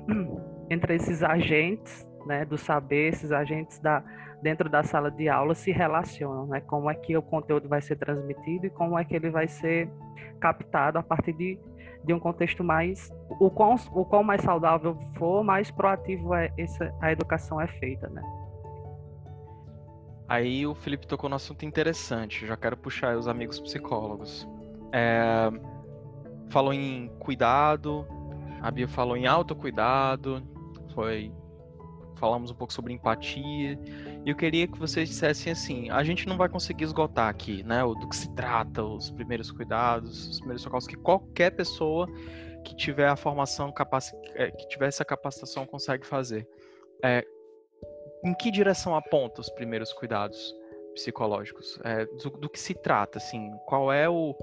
entre 0.70 0.94
esses 0.94 1.22
agentes 1.22 2.09
né, 2.26 2.44
do 2.44 2.58
saber, 2.58 3.08
esses 3.08 3.32
agentes 3.32 3.78
da, 3.78 4.02
dentro 4.42 4.68
da 4.68 4.82
sala 4.82 5.10
de 5.10 5.28
aula 5.28 5.54
se 5.54 5.70
relacionam, 5.70 6.46
né? 6.46 6.60
Como 6.60 6.90
é 6.90 6.94
que 6.94 7.16
o 7.16 7.22
conteúdo 7.22 7.68
vai 7.68 7.80
ser 7.80 7.96
transmitido 7.96 8.66
e 8.66 8.70
como 8.70 8.98
é 8.98 9.04
que 9.04 9.14
ele 9.14 9.30
vai 9.30 9.48
ser 9.48 9.88
captado 10.40 10.98
a 10.98 11.02
partir 11.02 11.32
de, 11.32 11.58
de 12.04 12.14
um 12.14 12.18
contexto 12.18 12.64
mais 12.64 13.12
o 13.28 13.50
quão, 13.50 13.76
o 13.92 14.04
quão 14.04 14.22
mais 14.22 14.42
saudável 14.42 14.96
for, 15.16 15.44
mais 15.44 15.70
proativo 15.70 16.34
é 16.34 16.52
essa, 16.56 16.94
a 17.00 17.12
educação 17.12 17.60
é 17.60 17.66
feita, 17.66 18.08
né? 18.08 18.22
Aí 20.28 20.64
o 20.66 20.74
Felipe 20.74 21.06
tocou 21.06 21.28
no 21.28 21.36
assunto 21.36 21.64
interessante, 21.64 22.46
já 22.46 22.56
quero 22.56 22.76
puxar 22.76 23.16
os 23.16 23.26
amigos 23.26 23.58
psicólogos. 23.58 24.48
É, 24.92 25.50
falou 26.50 26.72
em 26.72 27.08
cuidado, 27.18 28.06
a 28.62 28.70
Bia 28.70 28.86
falou 28.86 29.16
em 29.16 29.26
autocuidado, 29.26 30.40
foi 30.94 31.32
falamos 32.20 32.50
um 32.50 32.54
pouco 32.54 32.72
sobre 32.72 32.92
empatia. 32.92 33.78
E 34.24 34.30
eu 34.30 34.36
queria 34.36 34.68
que 34.68 34.78
vocês 34.78 35.08
dissessem 35.08 35.52
assim: 35.52 35.90
a 35.90 36.04
gente 36.04 36.28
não 36.28 36.36
vai 36.36 36.48
conseguir 36.48 36.84
esgotar 36.84 37.28
aqui, 37.28 37.64
né? 37.64 37.82
O 37.82 37.94
do 37.94 38.08
que 38.08 38.14
se 38.14 38.32
trata, 38.34 38.84
os 38.84 39.10
primeiros 39.10 39.50
cuidados, 39.50 40.28
os 40.28 40.38
primeiros 40.38 40.62
socorros, 40.62 40.86
que 40.86 40.96
qualquer 40.96 41.50
pessoa 41.50 42.06
que 42.64 42.76
tiver 42.76 43.08
a 43.08 43.16
formação, 43.16 43.72
é, 44.34 44.50
que 44.50 44.68
tiver 44.68 44.86
essa 44.86 45.04
capacitação 45.04 45.66
consegue 45.66 46.06
fazer. 46.06 46.46
É, 47.02 47.24
em 48.22 48.34
que 48.34 48.50
direção 48.50 48.94
aponta 48.94 49.40
os 49.40 49.48
primeiros 49.48 49.92
cuidados? 49.92 50.54
psicológicos? 50.94 51.78
É, 51.84 52.04
do, 52.04 52.30
do, 52.30 52.48
que 52.48 52.58
se 52.58 52.74
trata, 52.74 53.18
assim? 53.18 53.50
Qual 53.66 53.92
é 53.92 54.08
o, 54.08 54.34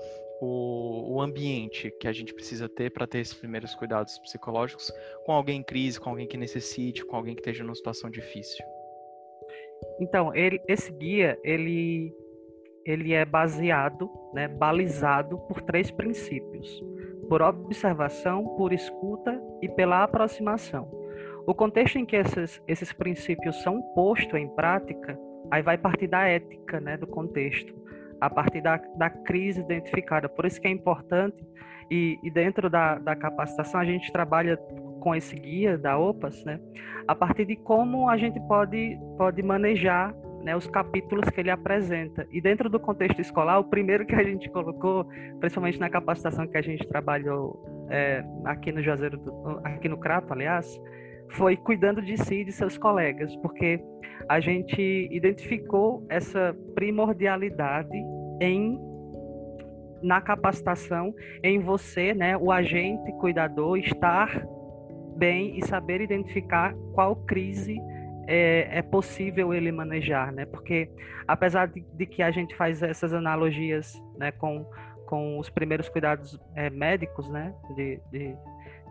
o, 0.41 1.15
o 1.15 1.21
ambiente 1.21 1.91
que 2.00 2.08
a 2.08 2.12
gente 2.12 2.34
precisa 2.34 2.69
ter 2.69 2.91
para 2.91 3.08
ter 3.08 3.19
esses 3.19 3.34
primeiros 3.34 3.73
cuidados 3.76 4.17
psicológicos 4.19 4.91
com 5.26 5.32
alguém 5.32 5.60
em 5.60 5.63
crise, 5.63 6.00
com 6.00 6.10
alguém 6.10 6.28
que 6.28 6.38
necessite, 6.38 7.06
com 7.06 7.15
alguém 7.15 7.36
que 7.36 7.41
esteja 7.41 7.63
numa 7.63 7.76
situação 7.76 8.10
difícil? 8.10 8.63
Então, 10.00 10.34
ele, 10.36 10.62
esse 10.67 10.91
guia, 10.91 11.39
ele, 11.43 12.13
ele 12.86 13.13
é 13.13 13.26
baseado, 13.26 14.10
né, 14.34 14.47
balizado 14.47 15.38
por 15.39 15.62
três 15.62 15.89
princípios. 15.91 16.84
Por 17.28 17.41
observação, 17.41 18.56
por 18.56 18.71
escuta 18.71 19.41
e 19.62 19.67
pela 19.67 20.04
aproximação. 20.04 20.89
O 21.45 21.54
contexto 21.54 21.97
em 21.97 22.06
que 22.06 22.15
esses, 22.15 22.62
esses 22.67 22.93
princípios 22.93 23.62
são 23.62 23.82
postos 23.93 24.39
em 24.39 24.47
prática, 24.50 25.17
aí 25.52 25.62
vai 25.62 25.78
partir 25.78 26.08
da 26.08 26.26
ética, 26.26 26.80
né, 26.80 26.97
do 26.97 27.08
contexto, 27.08 27.73
a 28.19 28.30
partir 28.30 28.62
da, 28.62 28.77
da 28.95 29.10
crise 29.10 29.62
identificada. 29.62 30.27
Por 30.27 30.45
isso 30.45 30.60
que 30.60 30.67
é 30.67 30.71
importante, 30.71 31.38
e, 31.89 32.19
e 32.23 32.30
dentro 32.30 32.69
da, 32.69 32.95
da 32.99 33.15
capacitação, 33.15 33.80
a 33.80 33.86
gente 33.86 34.12
trabalha 34.12 34.58
com 34.99 35.15
esse 35.15 35.36
guia 35.36 35.77
da 35.77 35.97
OPAS, 35.97 36.43
né, 36.43 36.60
a 37.08 37.15
partir 37.15 37.45
de 37.45 37.56
como 37.56 38.10
a 38.10 38.17
gente 38.17 38.39
pode, 38.41 38.97
pode 39.17 39.41
manejar 39.41 40.13
né, 40.43 40.56
os 40.56 40.67
capítulos 40.67 41.30
que 41.30 41.39
ele 41.39 41.49
apresenta. 41.49 42.27
E 42.32 42.41
dentro 42.41 42.69
do 42.69 42.80
contexto 42.80 43.19
escolar, 43.19 43.60
o 43.60 43.63
primeiro 43.63 44.06
que 44.06 44.15
a 44.15 44.23
gente 44.23 44.49
colocou, 44.49 45.06
principalmente 45.39 45.80
na 45.80 45.89
capacitação 45.89 46.47
que 46.47 46.58
a 46.58 46.62
gente 46.62 46.86
trabalhou 46.88 47.63
é, 47.89 48.23
aqui 48.45 48.71
no 48.71 48.82
Juazeiro, 48.82 49.17
do, 49.17 49.62
aqui 49.63 49.88
no 49.88 49.97
Crato, 49.97 50.34
aliás, 50.34 50.80
foi 51.29 51.57
cuidando 51.57 52.01
de 52.01 52.17
si 52.17 52.41
e 52.41 52.45
de 52.45 52.51
seus 52.51 52.77
colegas, 52.77 53.35
porque 53.37 53.79
a 54.29 54.39
gente 54.39 55.09
identificou 55.11 56.05
essa 56.09 56.55
primordialidade 56.75 57.97
em 58.41 58.79
na 60.01 60.21
capacitação 60.21 61.13
em 61.43 61.59
você, 61.59 62.13
né, 62.13 62.37
o 62.37 62.51
agente 62.51 63.11
cuidador 63.13 63.77
estar 63.77 64.29
bem 65.17 65.57
e 65.57 65.65
saber 65.65 66.01
identificar 66.01 66.75
qual 66.93 67.15
crise 67.15 67.77
é, 68.27 68.79
é 68.79 68.81
possível 68.81 69.53
ele 69.53 69.71
manejar, 69.71 70.31
né? 70.31 70.45
Porque 70.45 70.89
apesar 71.27 71.67
de, 71.67 71.81
de, 71.93 72.05
que 72.05 72.21
a 72.21 72.29
gente 72.29 72.55
faz 72.55 72.83
essas 72.83 73.13
analogias, 73.13 73.99
né, 74.17 74.31
com, 74.31 74.65
com 75.07 75.39
os 75.39 75.49
primeiros 75.49 75.89
cuidados 75.89 76.37
é, 76.53 76.69
médicos, 76.69 77.29
né, 77.29 77.53
de, 77.75 77.99
de, 78.11 78.35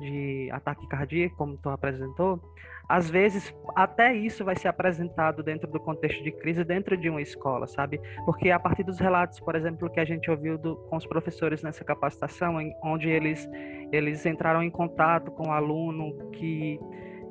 de 0.01 0.49
ataque 0.51 0.87
cardíaco, 0.89 1.37
como 1.37 1.57
tu 1.57 1.69
apresentou, 1.69 2.41
às 2.89 3.11
vezes 3.11 3.55
até 3.75 4.15
isso 4.15 4.45
vai 4.45 4.55
ser 4.55 4.69
apresentado 4.69 5.43
dentro 5.43 5.71
do 5.71 5.81
contexto 5.81 6.23
de 6.23 6.31
crise 6.31 6.65
dentro 6.65 6.97
de 6.97 7.11
uma 7.11 7.21
escola, 7.21 7.67
sabe? 7.67 8.01
Porque 8.25 8.51
a 8.51 8.61
partir 8.61 8.85
dos 8.85 9.01
relatos, 9.01 9.41
por 9.41 9.57
exemplo, 9.57 9.91
que 9.91 9.99
a 9.99 10.05
gente 10.05 10.31
ouviu 10.31 10.57
do, 10.57 10.77
com 10.77 10.97
os 10.97 11.07
professores 11.07 11.63
nessa 11.63 11.85
capacitação, 11.85 12.61
em, 12.61 12.73
onde 12.85 13.09
eles 13.09 13.49
eles 13.93 14.27
entraram 14.27 14.63
em 14.63 14.71
contato 14.71 15.31
com 15.31 15.49
um 15.49 15.53
aluno 15.53 16.31
que 16.33 16.81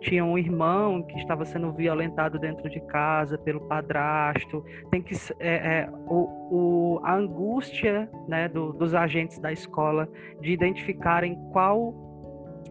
tinha 0.02 0.24
um 0.24 0.38
irmão 0.38 1.02
que 1.04 1.18
estava 1.18 1.46
sendo 1.46 1.72
violentado 1.72 2.38
dentro 2.38 2.70
de 2.70 2.80
casa 2.82 3.38
pelo 3.38 3.62
padrasto, 3.62 4.64
tem 4.92 5.02
que 5.02 5.16
é, 5.40 5.56
é, 5.56 5.90
o, 6.08 6.98
o, 6.98 7.00
a 7.04 7.16
angústia 7.16 8.10
né, 8.28 8.48
do, 8.48 8.74
dos 8.74 8.94
agentes 8.94 9.40
da 9.40 9.52
escola 9.52 10.08
de 10.42 10.52
identificarem 10.52 11.36
qual 11.52 11.94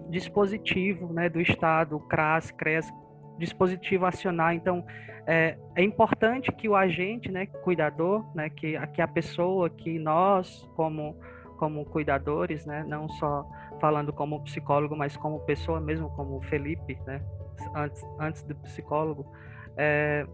dispositivo 0.09 1.13
né, 1.13 1.29
do 1.29 1.41
Estado, 1.41 1.99
CRAS, 2.09 2.51
CRES, 2.51 2.89
dispositivo 3.39 4.07
acionar. 4.07 4.55
Então, 4.55 4.85
é, 5.27 5.57
é, 5.75 5.83
importante 5.83 6.53
que 6.53 6.69
o 6.69 6.77
agente, 6.77 7.31
né, 7.31 7.47
cuidador, 7.47 8.25
né, 8.35 8.51
que, 8.51 8.79
que 8.89 9.01
a 9.01 9.09
pessoa, 9.09 9.71
que 9.71 9.99
nós, 9.99 10.69
como, 10.77 11.17
como 11.59 11.85
cuidadores, 11.87 12.67
né, 12.67 12.85
não 12.87 13.09
só 13.09 13.47
falando 13.81 14.13
como 14.13 14.43
psicólogo, 14.45 14.97
mas 14.97 15.17
como 15.17 15.41
pessoa 15.41 15.81
mesmo, 15.81 16.11
como 16.11 16.41
Felipe, 16.43 16.99
né, 17.07 17.21
antes, 17.75 18.03
antes 18.21 18.43
do 18.43 18.55
psicólogo, 18.57 19.27
é, 19.77 20.27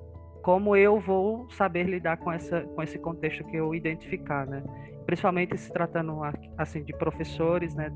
como 0.42 0.74
eu 0.74 0.98
vou 0.98 1.48
saber 1.50 1.84
lidar 1.84 2.16
com, 2.16 2.32
essa, 2.32 2.62
com 2.62 2.82
esse 2.82 2.98
contexto 2.98 3.44
que 3.44 3.56
eu 3.56 3.74
identificar, 3.74 4.46
né? 4.46 4.62
Principalmente 5.10 5.58
se 5.58 5.72
tratando 5.72 6.20
assim 6.56 6.84
de 6.84 6.92
professores, 6.96 7.74
né, 7.74 7.90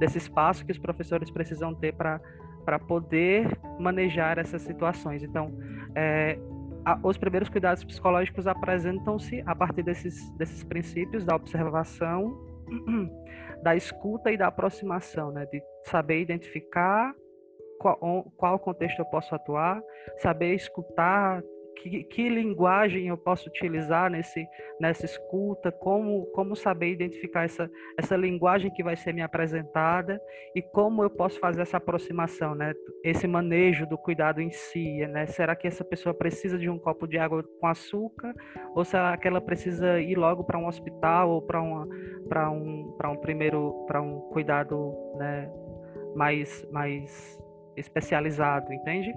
desse 0.00 0.18
espaço 0.18 0.66
que 0.66 0.72
os 0.72 0.78
professores 0.78 1.30
precisam 1.30 1.72
ter 1.72 1.94
para 1.94 2.20
para 2.64 2.80
poder 2.80 3.56
manejar 3.78 4.40
essas 4.40 4.62
situações. 4.62 5.22
Então, 5.22 5.56
é, 5.94 6.36
a, 6.84 6.98
os 7.00 7.16
primeiros 7.16 7.48
cuidados 7.48 7.84
psicológicos 7.84 8.48
apresentam-se 8.48 9.40
a 9.46 9.54
partir 9.54 9.84
desses 9.84 10.28
desses 10.32 10.64
princípios 10.64 11.24
da 11.24 11.36
observação, 11.36 12.36
da 13.62 13.76
escuta 13.76 14.32
e 14.32 14.36
da 14.36 14.48
aproximação, 14.48 15.30
né, 15.30 15.46
de 15.46 15.62
saber 15.84 16.20
identificar 16.20 17.14
qual, 17.78 18.24
qual 18.36 18.58
contexto 18.58 18.98
eu 18.98 19.04
posso 19.04 19.32
atuar, 19.32 19.80
saber 20.16 20.52
escutar, 20.56 21.40
que, 21.76 22.04
que 22.04 22.28
linguagem 22.28 23.08
eu 23.08 23.16
posso 23.16 23.48
utilizar 23.48 24.10
nesse, 24.10 24.46
nessa 24.80 25.04
escuta, 25.04 25.70
como, 25.70 26.26
como 26.26 26.56
saber 26.56 26.90
identificar 26.90 27.44
essa, 27.44 27.70
essa 27.98 28.16
linguagem 28.16 28.70
que 28.70 28.82
vai 28.82 28.96
ser 28.96 29.12
me 29.12 29.22
apresentada 29.22 30.20
e 30.54 30.62
como 30.62 31.02
eu 31.02 31.10
posso 31.10 31.38
fazer 31.38 31.62
essa 31.62 31.76
aproximação, 31.76 32.54
né? 32.54 32.74
Esse 33.04 33.26
manejo 33.26 33.86
do 33.86 33.98
cuidado 33.98 34.40
em 34.40 34.50
si, 34.50 35.06
né? 35.06 35.26
Será 35.26 35.54
que 35.54 35.66
essa 35.66 35.84
pessoa 35.84 36.14
precisa 36.14 36.58
de 36.58 36.68
um 36.68 36.78
copo 36.78 37.06
de 37.06 37.18
água 37.18 37.44
com 37.60 37.66
açúcar 37.66 38.34
ou 38.74 38.84
será 38.84 39.16
que 39.16 39.28
ela 39.28 39.40
precisa 39.40 40.00
ir 40.00 40.16
logo 40.16 40.44
para 40.44 40.58
um 40.58 40.66
hospital 40.66 41.30
ou 41.30 41.42
para 41.42 41.62
um 41.62 41.86
um 42.50 43.16
primeiro 43.16 43.84
para 43.86 44.00
um 44.00 44.20
cuidado, 44.32 44.92
né, 45.16 45.50
mais 46.14 46.66
mais 46.70 47.38
especializado, 47.76 48.72
entende? 48.72 49.12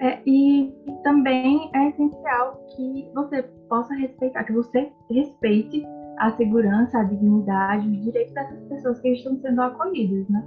É, 0.00 0.18
e 0.26 0.74
também 1.02 1.70
é 1.74 1.88
essencial 1.88 2.58
que 2.74 3.10
você 3.14 3.42
possa 3.68 3.94
respeitar, 3.94 4.44
que 4.44 4.52
você 4.52 4.90
respeite 5.10 5.86
a 6.18 6.30
segurança, 6.32 6.98
a 6.98 7.04
dignidade, 7.04 7.88
os 7.88 8.04
direitos 8.04 8.32
dessas 8.34 8.60
pessoas 8.64 9.00
que 9.00 9.08
estão 9.10 9.38
sendo 9.40 9.60
acolhidas, 9.60 10.28
né? 10.28 10.44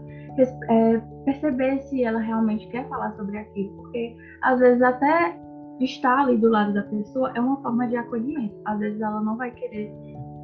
É, 0.69 0.97
perceber 1.25 1.79
se 1.81 2.03
ela 2.03 2.19
realmente 2.19 2.67
quer 2.69 2.87
falar 2.89 3.11
sobre 3.15 3.37
aquilo, 3.37 3.75
porque 3.77 4.15
às 4.41 4.59
vezes 4.59 4.81
até 4.81 5.37
estar 5.79 6.19
ali 6.19 6.37
do 6.37 6.49
lado 6.49 6.73
da 6.73 6.83
pessoa 6.83 7.31
é 7.35 7.39
uma 7.39 7.61
forma 7.61 7.87
de 7.87 7.95
acolhimento. 7.95 8.55
Às 8.65 8.79
vezes 8.79 9.01
ela 9.01 9.21
não 9.21 9.37
vai 9.37 9.51
querer 9.51 9.93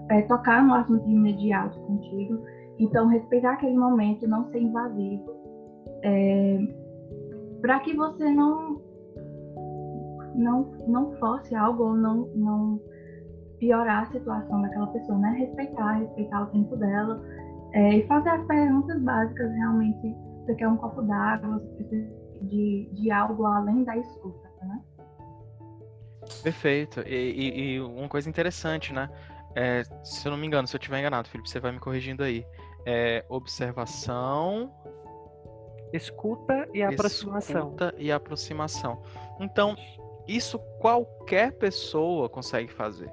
é, 0.10 0.22
tocar 0.24 0.64
no 0.64 0.74
assunto 0.74 1.06
de 1.06 1.14
imediato 1.14 1.80
contigo, 1.82 2.44
então 2.80 3.08
respeitar 3.08 3.54
aquele 3.54 3.78
momento, 3.78 4.28
não 4.28 4.46
ser 4.52 4.62
invasivo, 4.62 5.32
é, 6.04 6.60
para 7.62 7.80
que 7.80 7.96
você 7.96 8.30
não 8.30 8.79
não, 10.40 10.72
não 10.88 11.14
force 11.18 11.54
algo 11.56 11.84
ou 11.84 11.96
não, 11.96 12.28
não 12.36 12.82
piorar 13.60 14.04
a 14.04 14.12
situação 14.12 14.62
daquela 14.62 14.88
pessoa, 14.88 15.18
né? 15.20 15.36
Respeitar, 15.38 15.94
respeitar 16.00 16.44
o 16.44 16.48
tempo 16.48 16.76
dela 16.78 17.22
é, 17.74 17.98
e 17.98 18.08
fazer 18.08 18.30
as 18.30 18.46
perguntas 18.46 19.02
básicas 19.02 19.52
realmente. 19.52 20.16
Você 20.46 20.56
quer 20.56 20.68
um 20.68 20.78
copo 20.78 21.02
d'água, 21.04 21.60
você 21.60 21.84
precisa 21.84 22.10
de, 22.44 22.90
de 22.94 23.12
algo 23.12 23.46
além 23.46 23.84
da 23.84 23.98
escuta, 23.98 24.50
né? 24.64 24.82
Perfeito. 26.44 27.02
E, 27.02 27.16
e, 27.16 27.74
e 27.74 27.82
uma 27.82 28.08
coisa 28.08 28.30
interessante, 28.30 28.94
né? 28.94 29.10
É, 29.56 29.84
se 30.04 30.28
eu 30.28 30.32
não 30.32 30.38
me 30.38 30.48
engano, 30.48 30.68
se 30.68 30.76
eu 30.76 30.80
estiver 30.80 31.00
enganado, 31.00 31.28
Felipe, 31.28 31.50
você 31.50 31.60
vai 31.60 31.72
me 31.72 31.80
corrigindo 31.80 32.24
aí. 32.24 32.46
É, 32.86 33.26
observação, 33.30 34.72
escuta 35.92 36.68
e 36.74 36.82
aproximação. 36.82 37.62
Escuta 37.62 37.96
e 37.98 38.12
aproximação. 38.12 39.02
Então, 39.40 39.76
isso 40.36 40.60
qualquer 40.80 41.54
pessoa 41.54 42.30
consegue 42.30 42.72
fazer. 42.72 43.12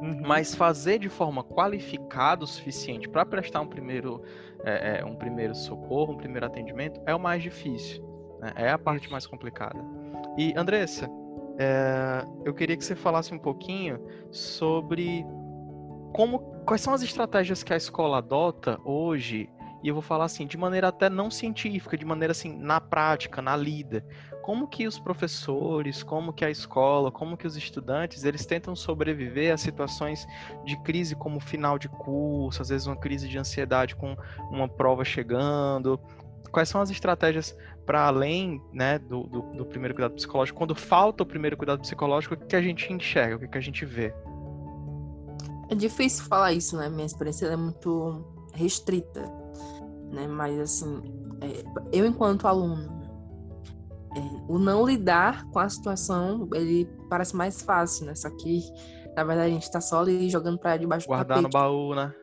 Uhum. 0.00 0.22
Mas 0.26 0.54
fazer 0.54 0.98
de 0.98 1.08
forma 1.08 1.42
qualificada 1.42 2.44
o 2.44 2.46
suficiente 2.46 3.08
para 3.08 3.26
prestar 3.26 3.60
um 3.60 3.66
primeiro, 3.66 4.22
é, 4.64 5.00
é, 5.00 5.04
um 5.04 5.14
primeiro 5.14 5.54
socorro, 5.54 6.14
um 6.14 6.16
primeiro 6.16 6.46
atendimento, 6.46 7.00
é 7.04 7.14
o 7.14 7.18
mais 7.18 7.42
difícil. 7.42 8.02
Né? 8.40 8.52
É 8.56 8.70
a 8.70 8.78
parte 8.78 9.10
mais 9.10 9.26
complicada. 9.26 9.78
E, 10.36 10.54
Andressa, 10.56 11.10
é, 11.58 12.24
eu 12.44 12.54
queria 12.54 12.76
que 12.76 12.84
você 12.84 12.94
falasse 12.94 13.34
um 13.34 13.38
pouquinho 13.38 14.00
sobre 14.30 15.26
como, 16.14 16.38
quais 16.64 16.80
são 16.80 16.94
as 16.94 17.02
estratégias 17.02 17.62
que 17.62 17.72
a 17.72 17.76
escola 17.76 18.18
adota 18.18 18.78
hoje 18.84 19.50
e 19.82 19.88
eu 19.88 19.94
vou 19.94 20.02
falar 20.02 20.24
assim, 20.24 20.46
de 20.46 20.56
maneira 20.56 20.88
até 20.88 21.08
não 21.08 21.30
científica, 21.30 21.96
de 21.96 22.04
maneira 22.04 22.32
assim, 22.32 22.56
na 22.58 22.80
prática, 22.80 23.40
na 23.40 23.56
lida. 23.56 24.04
Como 24.48 24.66
que 24.66 24.86
os 24.86 24.98
professores, 24.98 26.02
como 26.02 26.32
que 26.32 26.42
a 26.42 26.50
escola, 26.50 27.12
como 27.12 27.36
que 27.36 27.46
os 27.46 27.54
estudantes, 27.54 28.24
eles 28.24 28.46
tentam 28.46 28.74
sobreviver 28.74 29.52
a 29.52 29.58
situações 29.58 30.26
de 30.64 30.74
crise 30.78 31.14
como 31.14 31.38
final 31.38 31.78
de 31.78 31.86
curso, 31.86 32.62
às 32.62 32.70
vezes 32.70 32.86
uma 32.86 32.96
crise 32.96 33.28
de 33.28 33.36
ansiedade 33.36 33.94
com 33.94 34.16
uma 34.50 34.66
prova 34.66 35.04
chegando, 35.04 36.00
quais 36.50 36.70
são 36.70 36.80
as 36.80 36.88
estratégias 36.88 37.54
para 37.84 38.06
além 38.06 38.58
né, 38.72 38.98
do, 38.98 39.24
do, 39.24 39.42
do, 39.52 39.66
primeiro 39.66 39.94
cuidado 39.94 40.14
psicológico? 40.14 40.56
Quando 40.56 40.74
falta 40.74 41.22
o 41.24 41.26
primeiro 41.26 41.54
cuidado 41.54 41.82
psicológico, 41.82 42.32
o 42.32 42.38
que 42.38 42.56
a 42.56 42.62
gente 42.62 42.90
enxerga, 42.90 43.44
o 43.44 43.50
que 43.50 43.58
a 43.58 43.60
gente 43.60 43.84
vê? 43.84 44.14
É 45.68 45.74
difícil 45.74 46.24
falar 46.24 46.54
isso, 46.54 46.74
né? 46.74 46.88
Minha 46.88 47.04
experiência 47.04 47.48
é 47.48 47.56
muito 47.56 48.24
restrita, 48.54 49.30
né? 50.10 50.26
Mas 50.26 50.58
assim, 50.58 51.02
é, 51.42 51.64
eu 51.92 52.06
enquanto 52.06 52.48
aluno, 52.48 52.97
o 54.48 54.58
não 54.58 54.86
lidar 54.86 55.44
com 55.50 55.58
a 55.58 55.68
situação, 55.68 56.48
ele 56.54 56.88
parece 57.08 57.36
mais 57.36 57.62
fácil, 57.62 58.06
né? 58.06 58.14
Só 58.14 58.30
que, 58.30 58.60
na 59.16 59.24
verdade, 59.24 59.50
a 59.50 59.54
gente 59.54 59.70
tá 59.70 59.80
só 59.80 60.00
ali 60.00 60.28
jogando 60.28 60.58
para 60.58 60.76
debaixo 60.76 61.06
Guardar 61.06 61.38
do 61.38 61.42
tapete. 61.42 61.52
Guardar 61.52 61.70
no 61.70 61.76
baú, 61.76 61.94
né? 61.94 62.14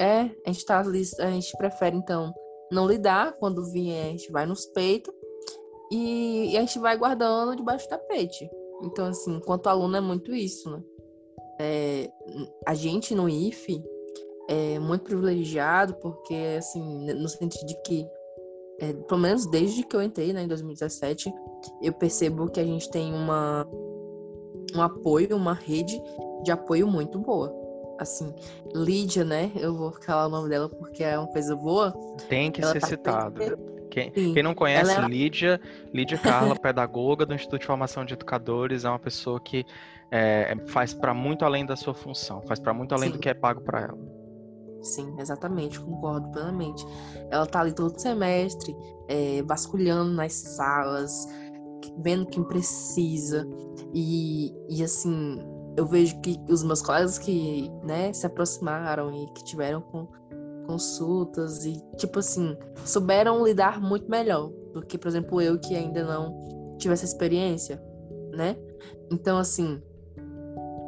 É, 0.00 0.30
a 0.46 0.52
gente 0.52 0.64
tá 0.64 0.80
ali, 0.80 1.02
a 1.20 1.30
gente 1.30 1.56
prefere, 1.56 1.96
então, 1.96 2.32
não 2.70 2.86
lidar. 2.86 3.32
Quando 3.34 3.70
vier, 3.70 4.06
a 4.06 4.10
gente 4.10 4.32
vai 4.32 4.46
nos 4.46 4.66
peitos 4.66 5.14
e, 5.92 6.52
e 6.52 6.56
a 6.56 6.60
gente 6.60 6.78
vai 6.78 6.96
guardando 6.96 7.54
debaixo 7.54 7.86
do 7.86 7.90
tapete. 7.90 8.50
Então, 8.82 9.06
assim, 9.06 9.36
enquanto 9.36 9.68
aluno 9.68 9.96
é 9.96 10.00
muito 10.00 10.34
isso, 10.34 10.70
né? 10.70 10.82
É, 11.60 12.10
a 12.66 12.74
gente 12.74 13.14
no 13.14 13.28
IFE 13.28 13.84
é 14.48 14.78
muito 14.78 15.04
privilegiado 15.04 15.94
porque, 15.96 16.56
assim, 16.58 17.12
no 17.12 17.28
sentido 17.28 17.66
de 17.66 17.80
que, 17.82 18.06
é, 18.82 18.92
pelo 18.92 19.20
menos 19.20 19.46
desde 19.46 19.84
que 19.84 19.94
eu 19.94 20.02
entrei, 20.02 20.32
né, 20.32 20.42
em 20.42 20.48
2017, 20.48 21.32
eu 21.80 21.92
percebo 21.92 22.50
que 22.50 22.58
a 22.58 22.64
gente 22.64 22.90
tem 22.90 23.14
uma, 23.14 23.66
um 24.74 24.82
apoio, 24.82 25.36
uma 25.36 25.54
rede 25.54 26.00
de 26.42 26.50
apoio 26.50 26.86
muito 26.88 27.18
boa 27.18 27.62
assim, 27.98 28.34
Lídia, 28.74 29.24
né? 29.24 29.52
Eu 29.54 29.76
vou 29.76 29.92
falar 29.92 30.26
o 30.26 30.28
nome 30.28 30.48
dela 30.48 30.68
porque 30.68 31.04
é 31.04 31.16
uma 31.16 31.28
coisa 31.28 31.54
boa. 31.54 31.92
Tem 32.28 32.50
que 32.50 32.60
ser 32.64 32.80
tá 32.80 32.86
citado. 32.88 33.40
Quem, 33.90 34.10
quem, 34.10 34.42
não 34.42 34.54
conhece 34.54 34.98
é... 34.98 35.06
Lídia, 35.06 35.60
Lídia 35.92 36.18
Carla, 36.18 36.56
pedagoga 36.58 37.26
do 37.26 37.34
Instituto 37.34 37.60
de 37.60 37.66
Formação 37.66 38.04
de 38.04 38.14
Educadores, 38.14 38.84
é 38.84 38.88
uma 38.88 38.98
pessoa 38.98 39.38
que 39.38 39.64
é, 40.10 40.56
faz 40.66 40.94
para 40.94 41.12
muito 41.12 41.44
além 41.44 41.64
da 41.64 41.76
sua 41.76 41.92
função, 41.92 42.40
faz 42.42 42.58
para 42.58 42.72
muito 42.72 42.94
além 42.94 43.10
Sim. 43.10 43.16
do 43.16 43.20
que 43.20 43.28
é 43.28 43.34
pago 43.34 43.60
para 43.60 43.82
ela. 43.82 44.21
Sim, 44.82 45.14
exatamente, 45.18 45.80
concordo 45.80 46.28
plenamente. 46.30 46.84
Ela 47.30 47.46
tá 47.46 47.60
ali 47.60 47.72
todo 47.72 47.98
semestre, 47.98 48.76
é, 49.08 49.42
vasculhando 49.42 50.12
nas 50.12 50.32
salas, 50.32 51.26
vendo 51.98 52.26
quem 52.26 52.42
precisa. 52.44 53.48
E, 53.94 54.52
e 54.68 54.82
assim, 54.82 55.38
eu 55.76 55.86
vejo 55.86 56.20
que 56.20 56.38
os 56.48 56.62
meus 56.62 56.82
colegas 56.82 57.18
que, 57.18 57.70
né, 57.84 58.12
se 58.12 58.26
aproximaram 58.26 59.12
e 59.14 59.26
que 59.32 59.44
tiveram 59.44 59.80
com 59.80 60.08
consultas 60.66 61.64
e, 61.64 61.80
tipo 61.96 62.18
assim, 62.18 62.56
souberam 62.84 63.44
lidar 63.44 63.80
muito 63.80 64.08
melhor 64.10 64.50
do 64.72 64.82
que, 64.82 64.98
por 64.98 65.08
exemplo, 65.08 65.40
eu 65.40 65.58
que 65.58 65.74
ainda 65.74 66.04
não 66.04 66.76
tive 66.78 66.94
essa 66.94 67.04
experiência, 67.04 67.82
né? 68.32 68.56
Então, 69.10 69.38
assim, 69.38 69.80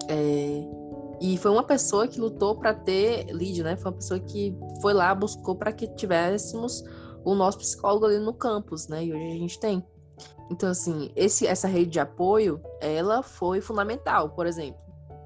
é... 0.09 0.84
e 1.21 1.37
foi 1.39 1.51
uma 1.51 1.63
pessoa 1.63 2.09
que 2.09 2.21
lutou 2.21 2.57
para 2.57 2.75
ter 2.75 3.27
Lídia, 3.27 3.65
né? 3.65 3.77
Foi 3.77 3.91
uma 3.91 3.97
pessoa 3.97 4.21
que 4.21 4.57
foi 4.81 4.93
lá, 4.93 5.15
buscou 5.15 5.55
para 5.57 5.73
que 5.73 5.87
tivéssemos 5.89 6.85
o 7.25 7.35
nosso 7.35 7.59
psicólogo 7.59 8.07
ali 8.07 8.19
no 8.19 8.35
campus, 8.35 8.89
né? 8.89 9.05
E 9.05 9.13
hoje 9.13 9.25
a 9.25 9.39
gente 9.39 9.59
tem. 9.59 9.85
Então, 10.51 10.71
assim, 10.71 11.11
esse, 11.17 11.47
essa 11.47 11.67
rede 11.67 11.91
de 11.91 12.01
apoio, 12.01 12.61
ela 12.81 13.23
foi 13.23 13.61
fundamental, 13.61 14.31
por 14.31 14.47
exemplo, 14.47 14.81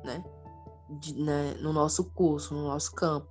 né? 0.04 0.22
De, 1.00 1.14
né? 1.20 1.54
No 1.60 1.72
nosso 1.72 2.04
curso, 2.12 2.54
no 2.54 2.68
nosso 2.68 2.94
campo. 2.94 3.28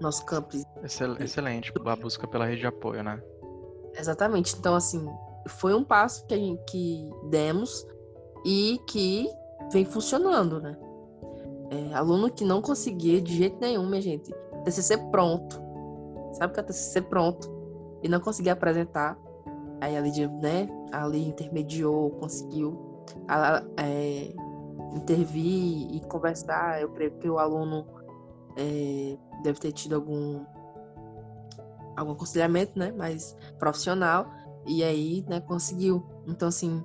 Nosso 0.00 0.24
campus. 0.26 0.62
Excelente, 0.82 1.72
a 1.74 1.96
busca 1.96 2.28
pela 2.28 2.44
rede 2.44 2.60
de 2.60 2.66
apoio, 2.66 3.02
né? 3.02 3.22
Exatamente. 3.94 4.54
Então, 4.58 4.74
assim, 4.74 5.08
foi 5.48 5.72
um 5.74 5.82
passo 5.82 6.26
que, 6.26 6.34
a 6.34 6.36
gente, 6.36 6.62
que 6.64 7.10
demos 7.30 7.86
e 8.44 8.78
que 8.86 9.26
vem 9.72 9.86
funcionando, 9.86 10.60
né? 10.60 10.76
É, 11.70 11.94
aluno 11.94 12.30
que 12.30 12.44
não 12.44 12.62
conseguia 12.62 13.20
de 13.20 13.34
jeito 13.36 13.58
nenhum, 13.60 13.86
minha 13.86 14.02
gente, 14.02 14.32
TCC 14.64 14.98
pronto. 15.10 15.60
Sabe 16.32 16.54
que 16.54 16.60
é 16.60 16.62
TCC 16.62 17.02
pronto? 17.02 17.50
E 18.02 18.08
não 18.08 18.20
conseguia 18.20 18.52
apresentar 18.52 19.18
Aí 19.80 19.96
a 19.96 20.00
Lídia, 20.00 20.28
né, 20.28 20.68
ali 20.90 21.28
intermediou, 21.28 22.10
conseguiu 22.12 23.04
é, 23.76 24.32
intervir 24.94 25.94
e 25.94 26.00
conversar. 26.08 26.80
Eu 26.80 26.88
creio 26.90 27.12
que 27.18 27.28
o 27.28 27.38
aluno 27.38 27.86
é, 28.56 29.18
deve 29.42 29.60
ter 29.60 29.72
tido 29.72 29.96
algum, 29.96 30.44
algum 31.94 32.12
aconselhamento, 32.12 32.78
né, 32.78 32.90
mais 32.92 33.36
profissional. 33.58 34.30
E 34.66 34.82
aí, 34.82 35.24
né, 35.28 35.40
conseguiu. 35.40 36.04
Então, 36.26 36.48
assim, 36.48 36.82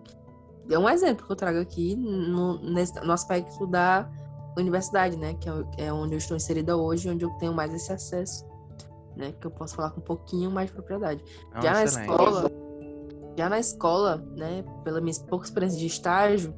é 0.69 0.77
um 0.77 0.89
exemplo 0.89 1.25
que 1.25 1.31
eu 1.31 1.35
trago 1.35 1.59
aqui 1.59 1.95
no, 1.95 2.59
nesse, 2.61 2.93
no 3.05 3.13
aspecto 3.13 3.65
da 3.65 4.09
universidade, 4.57 5.17
né, 5.17 5.33
que 5.35 5.49
é, 5.49 5.85
é 5.85 5.93
onde 5.93 6.13
eu 6.13 6.17
estou 6.17 6.35
inserida 6.35 6.75
hoje, 6.75 7.09
onde 7.09 7.23
eu 7.23 7.29
tenho 7.31 7.53
mais 7.53 7.73
esse 7.73 7.91
acesso, 7.91 8.45
né, 9.15 9.33
que 9.39 9.47
eu 9.47 9.51
posso 9.51 9.75
falar 9.75 9.91
com 9.91 10.01
um 10.01 10.03
pouquinho 10.03 10.51
mais 10.51 10.67
de 10.67 10.73
propriedade. 10.73 11.23
É 11.55 11.61
Já 11.61 11.83
excelente. 11.83 12.07
na 12.07 12.13
escola 12.13 12.61
já 13.37 13.49
na 13.49 13.59
escola, 13.59 14.17
né, 14.35 14.63
pela 14.83 14.99
minha 14.99 15.15
pouca 15.27 15.45
experiência 15.45 15.79
de 15.79 15.85
estágio, 15.85 16.53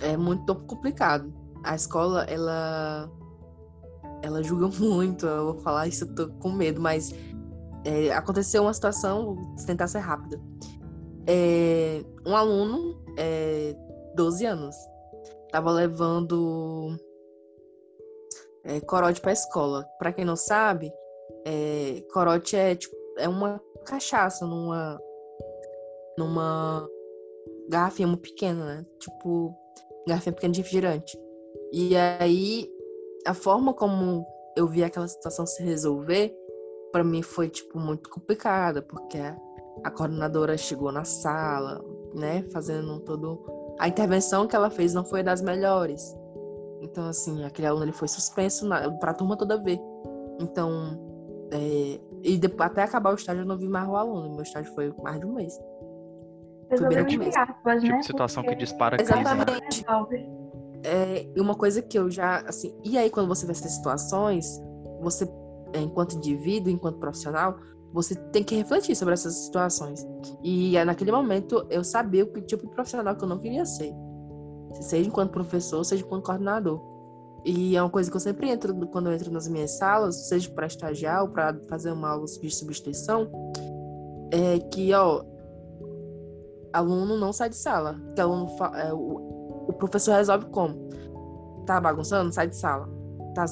é 0.00 0.16
muito 0.16 0.54
complicado. 0.54 1.32
A 1.64 1.74
escola, 1.74 2.24
ela 2.24 3.10
ela 4.22 4.42
julga 4.42 4.68
muito, 4.82 5.26
eu 5.26 5.52
vou 5.52 5.62
falar 5.62 5.86
isso, 5.86 6.04
eu 6.04 6.14
tô 6.14 6.28
com 6.34 6.50
medo, 6.50 6.80
mas 6.80 7.14
é, 7.84 8.10
aconteceu 8.12 8.62
uma 8.62 8.72
situação, 8.72 9.36
vou 9.36 9.66
tentar 9.66 9.86
ser 9.86 10.00
rápida. 10.00 10.40
É, 11.26 12.02
um 12.26 12.34
aluno, 12.34 12.98
é, 13.16 13.76
12 14.16 14.46
anos, 14.46 14.74
tava 15.50 15.70
levando 15.70 16.96
é, 18.64 18.80
corote 18.80 19.20
para 19.20 19.32
escola. 19.32 19.86
Para 19.98 20.12
quem 20.12 20.24
não 20.24 20.36
sabe, 20.36 20.92
é, 21.46 22.02
corote 22.12 22.56
é 22.56 22.74
tipo 22.74 22.96
é 23.18 23.28
uma 23.28 23.60
cachaça 23.84 24.46
numa 24.46 25.00
numa 26.16 26.88
garrafinha 27.68 28.08
muito 28.08 28.22
pequena, 28.22 28.64
né? 28.64 28.86
Tipo, 28.98 29.54
garrafinha 30.06 30.32
pequena 30.32 30.52
de 30.52 30.60
refrigerante. 30.60 31.18
E 31.72 31.96
aí, 31.96 32.68
a 33.26 33.34
forma 33.34 33.72
como 33.72 34.26
eu 34.56 34.66
vi 34.66 34.82
aquela 34.82 35.06
situação 35.06 35.46
se 35.46 35.62
resolver, 35.62 36.34
para 36.90 37.04
mim 37.04 37.22
foi, 37.22 37.48
tipo, 37.48 37.78
muito 37.78 38.10
complicada, 38.10 38.82
porque 38.82 39.18
a 39.84 39.90
coordenadora 39.90 40.56
chegou 40.56 40.90
na 40.90 41.04
sala, 41.04 41.84
né, 42.14 42.42
fazendo 42.50 42.98
todo... 43.00 43.44
A 43.78 43.88
intervenção 43.88 44.46
que 44.46 44.56
ela 44.56 44.70
fez 44.70 44.92
não 44.94 45.04
foi 45.04 45.22
das 45.22 45.40
melhores. 45.40 46.16
Então, 46.80 47.08
assim, 47.08 47.44
aquele 47.44 47.68
aluno 47.68 47.84
ele 47.84 47.92
foi 47.92 48.08
suspenso 48.08 48.68
para 49.00 49.10
a 49.10 49.14
turma 49.14 49.36
toda 49.36 49.62
ver. 49.62 49.78
Então, 50.40 50.98
é... 51.52 52.00
e 52.22 52.38
depois, 52.38 52.70
até 52.70 52.82
acabar 52.82 53.12
o 53.12 53.14
estágio 53.14 53.42
eu 53.42 53.46
não 53.46 53.58
vi 53.58 53.68
mais 53.68 53.88
o 53.88 53.96
aluno. 53.96 54.30
Meu 54.30 54.42
estágio 54.42 54.72
foi 54.74 54.92
mais 55.02 55.18
de 55.20 55.26
um 55.26 55.34
mês. 55.34 55.58
Resolveu 56.70 57.06
tipo, 57.06 57.24
aspas, 57.24 57.82
tipo 57.82 57.94
né? 57.94 57.98
de 58.00 58.06
situação 58.06 58.42
Porque... 58.42 58.56
que 58.56 58.64
dispara 58.64 58.96
a 58.96 58.98
crise. 58.98 59.12
Né? 59.12 59.20
Exatamente. 59.20 59.84
É, 60.84 61.26
e 61.34 61.40
uma 61.40 61.54
coisa 61.54 61.82
que 61.82 61.98
eu 61.98 62.10
já, 62.10 62.40
assim, 62.46 62.72
e 62.84 62.96
aí 62.96 63.10
quando 63.10 63.26
você 63.26 63.46
vê 63.46 63.52
essas 63.52 63.72
situações, 63.72 64.46
você, 65.00 65.24
é, 65.72 65.80
enquanto 65.80 66.16
indivíduo, 66.16 66.70
enquanto 66.70 66.98
profissional, 66.98 67.56
você 67.92 68.14
tem 68.14 68.44
que 68.44 68.54
refletir 68.56 68.94
sobre 68.94 69.14
essas 69.14 69.34
situações. 69.34 70.06
E 70.42 70.82
naquele 70.84 71.12
momento 71.12 71.66
eu 71.70 71.82
sabia 71.82 72.24
o 72.24 72.40
tipo 72.42 72.66
de 72.66 72.72
profissional 72.72 73.16
que 73.16 73.24
eu 73.24 73.28
não 73.28 73.38
queria 73.38 73.64
ser. 73.64 73.92
Seja 74.80 75.08
enquanto 75.08 75.30
professor, 75.30 75.84
seja 75.84 76.04
enquanto 76.04 76.24
coordenador. 76.24 76.80
E 77.44 77.76
é 77.76 77.82
uma 77.82 77.90
coisa 77.90 78.10
que 78.10 78.16
eu 78.16 78.20
sempre 78.20 78.50
entro 78.50 78.74
quando 78.88 79.06
eu 79.06 79.12
entro 79.12 79.30
nas 79.30 79.48
minhas 79.48 79.72
salas, 79.72 80.28
seja 80.28 80.50
para 80.50 80.66
estagiar 80.66 81.22
ou 81.22 81.28
para 81.30 81.58
fazer 81.68 81.92
uma 81.92 82.10
aula 82.10 82.26
de 82.26 82.50
substituição, 82.50 83.30
é 84.30 84.58
que, 84.58 84.92
ó, 84.92 85.24
aluno 86.72 87.16
não 87.16 87.32
sai 87.32 87.48
de 87.48 87.56
sala. 87.56 87.98
Que 88.14 88.20
aluno 88.20 88.48
é, 88.74 88.92
o, 88.92 89.66
o 89.68 89.72
professor 89.72 90.14
resolve 90.14 90.46
como? 90.46 90.76
Tá 91.64 91.80
bagunçando? 91.80 92.32
Sai 92.32 92.48
de 92.48 92.56
sala. 92.56 92.88
Tá, 93.34 93.44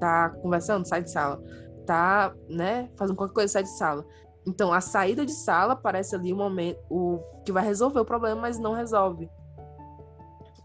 tá 0.00 0.30
conversando? 0.42 0.86
Sai 0.86 1.02
de 1.02 1.10
sala. 1.10 1.40
Tá, 1.88 2.34
né, 2.50 2.90
fazendo 2.98 3.16
qualquer 3.16 3.32
coisa? 3.32 3.50
Sai 3.50 3.62
de 3.62 3.70
sala. 3.70 4.04
Então, 4.46 4.70
a 4.70 4.78
saída 4.78 5.24
de 5.24 5.32
sala 5.32 5.74
parece 5.74 6.14
ali 6.14 6.34
o 6.34 6.36
momento 6.36 6.78
o 6.90 7.18
que 7.46 7.50
vai 7.50 7.64
resolver 7.64 7.98
o 7.98 8.04
problema, 8.04 8.38
mas 8.38 8.58
não 8.58 8.74
resolve. 8.74 9.30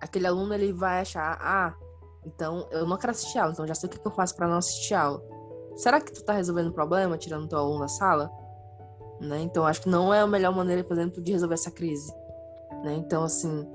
Aquele 0.01 0.27
aluno 0.27 0.53
ele 0.53 0.73
vai 0.73 0.99
achar, 0.99 1.39
ah, 1.41 1.73
então 2.25 2.67
eu 2.71 2.85
não 2.85 2.97
quero 2.97 3.11
assistir 3.11 3.39
aula, 3.39 3.53
então 3.53 3.65
já 3.65 3.73
sei 3.73 3.87
o 3.87 3.89
que 3.89 4.05
eu 4.05 4.11
faço 4.11 4.35
para 4.35 4.49
não 4.49 4.57
assistir 4.57 4.95
aula. 4.95 5.23
Será 5.77 6.01
que 6.01 6.11
tu 6.11 6.25
tá 6.25 6.33
resolvendo 6.33 6.67
o 6.67 6.73
problema 6.73 7.17
tirando 7.17 7.47
teu 7.47 7.57
aluno 7.57 7.79
da 7.79 7.87
sala? 7.87 8.29
Né? 9.21 9.39
Então, 9.43 9.65
acho 9.65 9.83
que 9.83 9.89
não 9.89 10.13
é 10.13 10.19
a 10.19 10.27
melhor 10.27 10.53
maneira, 10.53 10.83
por 10.83 10.97
exemplo, 10.97 11.21
de 11.21 11.31
resolver 11.31 11.53
essa 11.53 11.71
crise. 11.71 12.13
Né? 12.83 12.95
Então, 12.95 13.23
assim, 13.23 13.65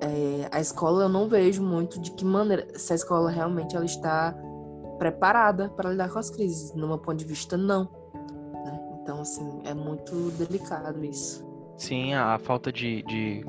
é, 0.00 0.48
a 0.50 0.58
escola 0.62 1.02
eu 1.02 1.08
não 1.10 1.28
vejo 1.28 1.62
muito 1.62 2.00
de 2.00 2.10
que 2.12 2.24
maneira, 2.24 2.66
se 2.78 2.90
a 2.94 2.96
escola 2.96 3.30
realmente 3.30 3.76
ela 3.76 3.84
está 3.84 4.34
preparada 5.00 5.70
para 5.70 5.90
lidar 5.90 6.10
com 6.10 6.18
as 6.18 6.28
crises. 6.28 6.74
No 6.74 6.86
meu 6.86 6.98
ponto 6.98 7.16
de 7.16 7.24
vista, 7.24 7.56
não. 7.56 7.84
Né? 8.14 8.80
Então, 9.00 9.22
assim, 9.22 9.62
é 9.64 9.72
muito 9.72 10.30
delicado 10.32 11.02
isso. 11.02 11.42
Sim, 11.78 12.12
a 12.12 12.38
falta 12.38 12.70
de, 12.70 13.02
de, 13.04 13.42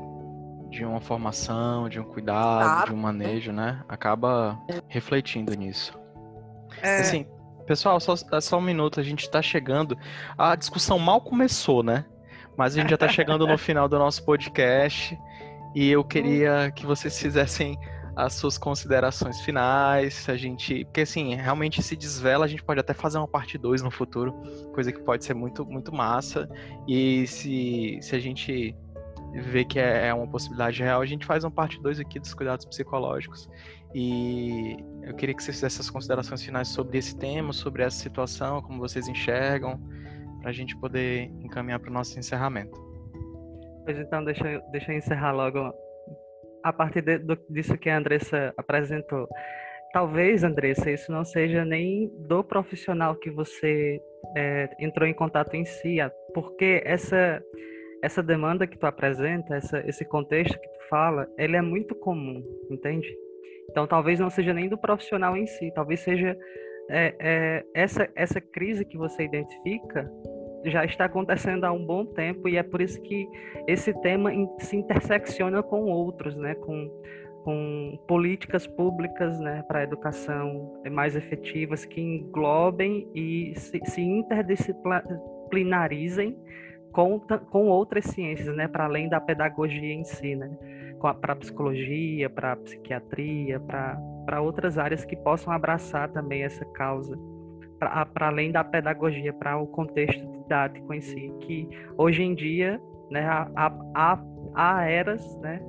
de 0.70 0.86
uma 0.86 1.02
formação, 1.02 1.90
de 1.90 2.00
um 2.00 2.06
cuidado, 2.06 2.84
ah, 2.84 2.86
de 2.86 2.94
um 2.94 2.98
manejo, 2.98 3.52
né? 3.52 3.84
Acaba 3.90 4.58
é. 4.70 4.82
refletindo 4.88 5.54
nisso. 5.54 5.94
É. 6.82 7.02
Assim, 7.02 7.28
pessoal, 7.68 8.00
só, 8.00 8.16
só 8.16 8.58
um 8.58 8.62
minuto, 8.62 9.02
a 9.02 9.04
gente 9.04 9.24
está 9.24 9.42
chegando. 9.42 9.98
A 10.38 10.56
discussão 10.56 10.98
mal 10.98 11.20
começou, 11.20 11.84
né? 11.84 12.06
Mas 12.56 12.78
a 12.78 12.80
gente 12.80 12.90
já 12.90 12.96
está 12.96 13.10
chegando 13.10 13.46
no 13.46 13.58
final 13.60 13.90
do 13.90 14.00
nosso 14.00 14.24
podcast. 14.24 15.20
E 15.76 15.90
eu 15.90 16.02
queria 16.02 16.72
que 16.74 16.86
vocês 16.86 17.20
fizessem 17.20 17.78
as 18.16 18.34
suas 18.34 18.58
considerações 18.58 19.42
finais, 19.42 20.28
a 20.28 20.36
gente, 20.36 20.86
porque 20.86 21.02
assim, 21.02 21.36
realmente 21.36 21.82
se 21.82 21.96
desvela, 21.96 22.46
a 22.46 22.48
gente 22.48 22.64
pode 22.64 22.80
até 22.80 22.94
fazer 22.94 23.18
uma 23.18 23.28
parte 23.28 23.58
2 23.58 23.82
no 23.82 23.92
futuro, 23.92 24.34
coisa 24.74 24.92
que 24.92 25.00
pode 25.00 25.24
ser 25.24 25.34
muito 25.34 25.66
muito 25.66 25.94
massa. 25.94 26.50
E 26.88 27.26
se 27.28 28.00
se 28.02 28.16
a 28.16 28.20
gente 28.20 28.76
vê 29.34 29.64
que 29.64 29.80
é, 29.80 30.08
é 30.08 30.14
uma 30.14 30.28
possibilidade 30.28 30.82
real, 30.84 31.02
a 31.02 31.06
gente 31.06 31.26
faz 31.26 31.44
uma 31.44 31.52
parte 31.52 31.82
2 31.82 32.00
aqui 32.00 32.20
dos 32.20 32.34
cuidados 32.34 32.66
psicológicos. 32.66 33.50
E 33.94 34.78
eu 35.04 35.14
queria 35.16 35.36
que 35.36 35.44
vocês 35.44 35.58
fizessem 35.58 35.82
as 35.82 35.90
considerações 35.90 36.44
finais 36.44 36.68
sobre 36.70 36.98
esse 36.98 37.16
tema, 37.16 37.54
sobre 37.54 37.84
essa 37.84 37.98
situação, 37.98 38.62
como 38.62 38.80
vocês 38.80 39.08
enxergam, 39.08 39.80
para 40.40 40.50
a 40.50 40.54
gente 40.54 40.76
poder 40.78 41.32
encaminhar 41.42 41.80
para 41.80 41.90
o 41.90 41.94
nosso 41.94 42.18
encerramento. 42.18 42.80
Pois 43.86 43.98
então, 43.98 44.24
deixa, 44.24 44.62
deixa 44.72 44.92
eu 44.92 44.98
encerrar 44.98 45.32
logo 45.32 45.74
a 46.64 46.74
partir 46.74 47.02
de, 47.02 47.18
do, 47.18 47.38
disso 47.50 47.78
que 47.78 47.90
a 47.90 47.98
Andressa 47.98 48.54
apresentou. 48.58 49.28
Talvez, 49.94 50.44
Andressa, 50.44 50.90
isso 50.90 51.12
não 51.12 51.26
seja 51.26 51.66
nem 51.66 52.10
do 52.28 52.44
profissional 52.44 53.16
que 53.16 53.30
você 53.30 54.00
é, 54.36 54.70
entrou 54.80 55.08
em 55.08 55.14
contato 55.14 55.54
em 55.56 55.66
si, 55.66 55.98
porque 56.34 56.82
essa 56.86 57.42
essa 58.04 58.24
demanda 58.24 58.66
que 58.66 58.80
tu 58.80 58.88
apresenta, 58.88 59.56
essa, 59.56 59.80
esse 59.88 60.04
contexto 60.04 60.60
que 60.60 60.68
tu 60.68 60.90
fala, 60.90 61.28
ele 61.38 61.56
é 61.56 61.62
muito 61.62 61.94
comum, 61.94 62.44
entende? 62.68 63.08
Então, 63.70 63.86
talvez 63.86 64.20
não 64.20 64.30
seja 64.32 64.56
nem 64.56 64.68
do 64.68 64.76
profissional 64.76 65.38
em 65.38 65.46
si, 65.46 65.72
talvez 65.76 66.00
seja 66.00 66.36
é, 66.90 67.16
é, 67.20 67.66
essa 67.74 68.10
essa 68.16 68.42
crise 68.42 68.84
que 68.84 68.98
você 68.98 69.24
identifica 69.24 70.12
já 70.66 70.84
está 70.86 71.06
acontecendo 71.06 71.66
há 71.66 71.72
um 71.72 71.86
bom 71.86 72.06
tempo 72.06 72.48
e 72.48 72.58
é 72.58 72.64
por 72.64 72.82
isso 72.82 73.02
que 73.02 73.28
esse 73.68 73.94
tema 74.02 74.32
se 74.60 74.78
intersecciona 74.78 75.64
com 75.64 75.86
outros, 75.86 76.36
né? 76.36 76.54
Com, 76.56 76.92
com 77.44 78.00
políticas 78.08 78.68
públicas 78.68 79.40
né, 79.40 79.64
para 79.68 79.80
a 79.80 79.84
educação 79.84 80.80
mais 80.92 81.16
efetivas 81.16 81.84
que 81.86 82.00
englobem 82.00 83.10
e 83.16 83.54
se, 83.56 83.80
se 83.86 84.02
interdisciplinarizem 84.02 86.38
com, 86.92 87.20
com 87.20 87.68
outras 87.68 88.06
ciências, 88.06 88.56
né, 88.56 88.68
para 88.68 88.86
além 88.86 89.10
da 89.10 89.20
pedagogia 89.20 89.94
em 89.94 90.04
si, 90.04 90.36
né, 90.36 90.56
para 91.20 91.36
psicologia, 91.36 92.30
para 92.30 92.56
psiquiatria, 92.58 93.60
para 93.60 94.40
outras 94.40 94.78
áreas 94.78 95.04
que 95.04 95.16
possam 95.16 95.52
abraçar 95.52 96.12
também 96.12 96.44
essa 96.44 96.64
causa 96.66 97.18
para 97.82 98.28
além 98.28 98.52
da 98.52 98.64
pedagogia, 98.64 99.34
para 99.34 99.58
o 99.58 99.66
contexto 99.66 100.26
didático 100.32 100.94
em 100.94 101.02
si, 101.02 101.34
que 101.42 101.68
hoje 101.98 102.22
em 102.22 102.36
dia, 102.36 102.80
né, 103.10 103.22
há, 103.22 103.72
há, 103.96 104.24
há 104.54 104.86
eras, 104.86 105.40
né, 105.40 105.60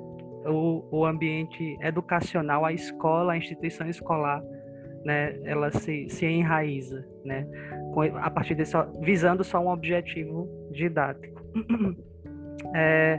o, 0.45 0.85
o 0.91 1.07
ambiente 1.07 1.77
educacional, 1.81 2.65
a 2.65 2.73
escola, 2.73 3.33
a 3.33 3.37
instituição 3.37 3.89
escolar, 3.89 4.43
né, 5.05 5.39
ela 5.45 5.71
se, 5.71 6.09
se 6.11 6.27
enraiza, 6.27 7.03
né, 7.25 7.47
com, 7.95 8.03
a 8.03 8.31
partir 8.31 8.55
desse, 8.55 8.77
visando 9.01 9.43
só 9.43 9.59
um 9.59 9.69
objetivo 9.69 10.47
didático. 10.71 11.43
É, 12.77 13.19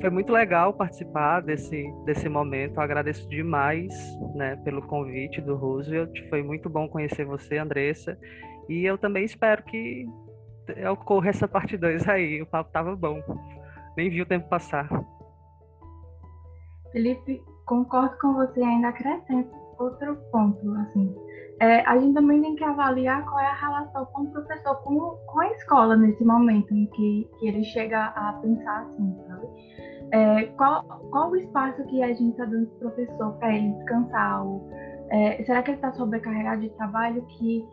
foi 0.00 0.10
muito 0.10 0.32
legal 0.32 0.72
participar 0.72 1.40
desse, 1.40 1.84
desse 2.04 2.28
momento. 2.28 2.78
Agradeço 2.78 3.28
demais 3.28 3.92
né, 4.34 4.56
pelo 4.64 4.82
convite 4.82 5.40
do 5.40 5.56
Roosevelt. 5.56 6.12
Foi 6.28 6.42
muito 6.42 6.68
bom 6.68 6.88
conhecer 6.88 7.24
você, 7.24 7.58
Andressa. 7.58 8.18
E 8.68 8.84
eu 8.84 8.98
também 8.98 9.24
espero 9.24 9.62
que 9.62 10.06
ocorra 10.90 11.30
essa 11.30 11.48
parte 11.48 11.76
2 11.76 12.08
aí. 12.08 12.42
O 12.42 12.46
papo 12.46 12.70
tava 12.72 12.94
bom. 12.94 13.20
Nem 13.96 14.10
vi 14.10 14.22
o 14.22 14.26
tempo 14.26 14.48
passar. 14.48 14.88
Felipe, 16.92 17.42
concordo 17.66 18.16
com 18.18 18.34
você 18.34 18.62
ainda 18.62 18.88
acrescento 18.88 19.64
outro 19.78 20.16
ponto, 20.30 20.74
assim. 20.76 21.14
É, 21.60 21.80
a 21.86 21.98
gente 21.98 22.14
também 22.14 22.40
tem 22.40 22.56
que 22.56 22.64
avaliar 22.64 23.24
qual 23.24 23.38
é 23.38 23.46
a 23.46 23.54
relação 23.54 24.04
com 24.06 24.22
o 24.22 24.30
professor, 24.30 24.76
com, 24.82 24.98
com 25.26 25.40
a 25.40 25.50
escola 25.52 25.96
nesse 25.96 26.24
momento 26.24 26.74
em 26.74 26.86
que, 26.86 27.30
que 27.38 27.48
ele 27.48 27.62
chega 27.64 28.06
a 28.06 28.32
pensar 28.34 28.82
assim, 28.82 29.16
sabe? 29.26 29.33
É, 30.12 30.44
qual, 30.56 30.84
qual 31.10 31.30
o 31.30 31.36
espaço 31.36 31.84
que 31.84 32.02
a 32.02 32.08
gente 32.08 32.30
está 32.30 32.44
dando 32.44 32.66
para 32.66 32.88
o 32.88 32.90
professor 32.92 33.32
para 33.34 33.54
ele 33.54 33.72
descansar? 33.72 34.46
Ou, 34.46 34.68
é, 35.10 35.42
será 35.44 35.62
que 35.62 35.70
ele 35.70 35.78
está 35.78 35.92
sobrecarregado 35.92 36.62
de 36.62 36.70
trabalho 36.70 37.22
que 37.22 37.66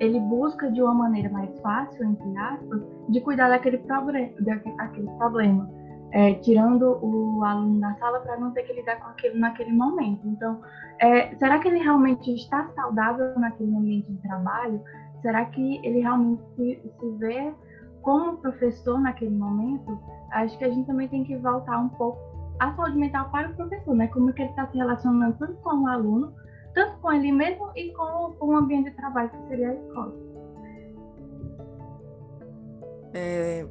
ele 0.00 0.20
busca 0.20 0.70
de 0.70 0.82
uma 0.82 0.94
maneira 0.94 1.28
mais 1.30 1.58
fácil, 1.60 2.04
entre 2.04 2.38
aspas, 2.38 2.82
de 3.08 3.20
cuidar 3.20 3.48
daquele, 3.48 3.78
daquele 3.78 5.10
problema, 5.18 5.68
é, 6.12 6.34
tirando 6.34 6.98
o 7.02 7.44
aluno 7.44 7.80
da 7.80 7.94
sala 7.94 8.20
para 8.20 8.38
não 8.38 8.52
ter 8.52 8.62
que 8.62 8.72
lidar 8.72 8.96
com 8.96 9.10
aquilo 9.10 9.38
naquele 9.38 9.72
momento. 9.72 10.26
Então, 10.26 10.60
é, 10.98 11.34
será 11.36 11.58
que 11.58 11.68
ele 11.68 11.78
realmente 11.78 12.32
está 12.34 12.68
saudável 12.74 13.38
naquele 13.38 13.74
ambiente 13.74 14.10
de 14.10 14.22
trabalho? 14.22 14.80
Será 15.20 15.44
que 15.46 15.80
ele 15.84 16.00
realmente 16.00 16.42
se, 16.54 16.92
se 16.98 17.10
vê 17.18 17.52
como 18.06 18.36
professor 18.36 19.00
naquele 19.00 19.34
momento? 19.34 19.98
acho 20.30 20.56
que 20.58 20.64
a 20.64 20.70
gente 20.70 20.86
também 20.86 21.08
tem 21.08 21.24
que 21.24 21.36
voltar 21.38 21.76
um 21.80 21.88
pouco 21.88 22.20
à 22.60 22.72
saúde 22.76 22.96
mental 22.96 23.28
para 23.30 23.50
o 23.50 23.54
professor, 23.56 23.96
né? 23.96 24.06
Como 24.08 24.32
que 24.32 24.42
ele 24.42 24.50
está 24.50 24.64
se 24.68 24.78
relacionando 24.78 25.36
tanto 25.38 25.54
com 25.54 25.82
o 25.82 25.88
aluno, 25.88 26.32
tanto 26.72 27.00
com 27.00 27.12
ele 27.12 27.32
mesmo 27.32 27.68
e 27.74 27.92
com, 27.92 28.36
com 28.38 28.46
o 28.46 28.56
ambiente 28.56 28.90
de 28.90 28.96
trabalho 28.96 29.28
que 29.28 29.48
seria 29.48 29.70
a 29.70 29.74
escola. 29.74 30.14
É, 33.12 33.66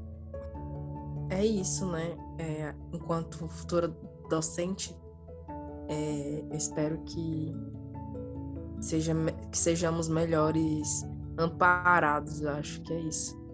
é 1.30 1.46
isso, 1.46 1.90
né? 1.90 2.18
É, 2.38 2.76
enquanto 2.92 3.48
futura 3.48 3.88
docente, 4.30 4.94
é, 5.88 6.44
espero 6.52 6.98
que, 7.06 7.56
seja, 8.82 9.14
que 9.50 9.58
sejamos 9.58 10.10
melhores 10.10 11.08
amparados, 11.38 12.42
eu 12.42 12.52
acho 12.52 12.82
que 12.82 12.94
é 12.94 13.00
isso 13.00 13.45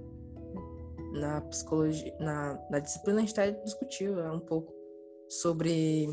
na 1.11 1.41
psicologia, 1.41 2.15
na, 2.19 2.59
na 2.69 2.79
disciplina 2.79 3.19
a 3.19 3.21
gente 3.21 3.39
até 3.39 3.51
discutiu 3.63 4.19
é, 4.19 4.31
um 4.31 4.39
pouco 4.39 4.73
sobre 5.27 6.09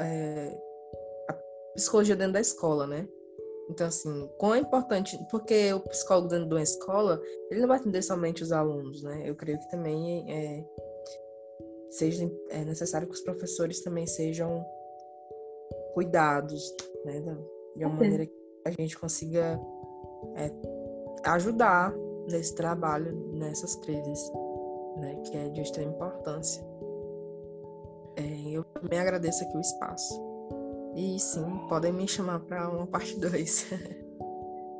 é, 0.00 0.58
a 1.28 1.32
psicologia 1.74 2.16
dentro 2.16 2.34
da 2.34 2.40
escola, 2.40 2.86
né? 2.86 3.08
Então, 3.68 3.88
assim, 3.88 4.30
quão 4.38 4.54
é 4.54 4.58
importante, 4.58 5.18
porque 5.30 5.72
o 5.72 5.80
psicólogo 5.80 6.28
dentro 6.28 6.46
de 6.46 6.54
uma 6.54 6.62
escola, 6.62 7.20
ele 7.50 7.60
não 7.60 7.68
vai 7.68 7.78
atender 7.78 8.02
somente 8.02 8.42
os 8.42 8.52
alunos, 8.52 9.02
né? 9.02 9.28
Eu 9.28 9.34
creio 9.34 9.58
que 9.58 9.68
também 9.68 10.32
é, 10.32 10.64
seja 11.90 12.30
é 12.50 12.64
necessário 12.64 13.08
que 13.08 13.14
os 13.14 13.20
professores 13.22 13.82
também 13.82 14.06
sejam 14.06 14.64
cuidados, 15.94 16.74
né? 17.04 17.20
De 17.76 17.84
uma 17.84 17.94
maneira 17.94 18.26
que 18.26 18.32
a 18.64 18.70
gente 18.70 18.96
consiga 18.96 19.60
é, 20.36 20.50
ajudar 21.24 21.92
nesse 22.28 22.54
trabalho, 22.54 23.14
nessas 23.34 23.76
crises, 23.76 24.32
né, 24.98 25.14
que 25.24 25.36
é 25.36 25.48
de 25.48 25.60
extrema 25.60 25.92
importância. 25.92 26.64
É, 28.16 28.50
eu 28.50 28.64
também 28.64 28.98
agradeço 28.98 29.44
aqui 29.44 29.56
o 29.56 29.60
espaço. 29.60 30.20
E 30.94 31.18
sim, 31.18 31.44
podem 31.68 31.92
me 31.92 32.08
chamar 32.08 32.40
para 32.40 32.68
uma 32.70 32.86
parte 32.86 33.18
2. 33.20 33.70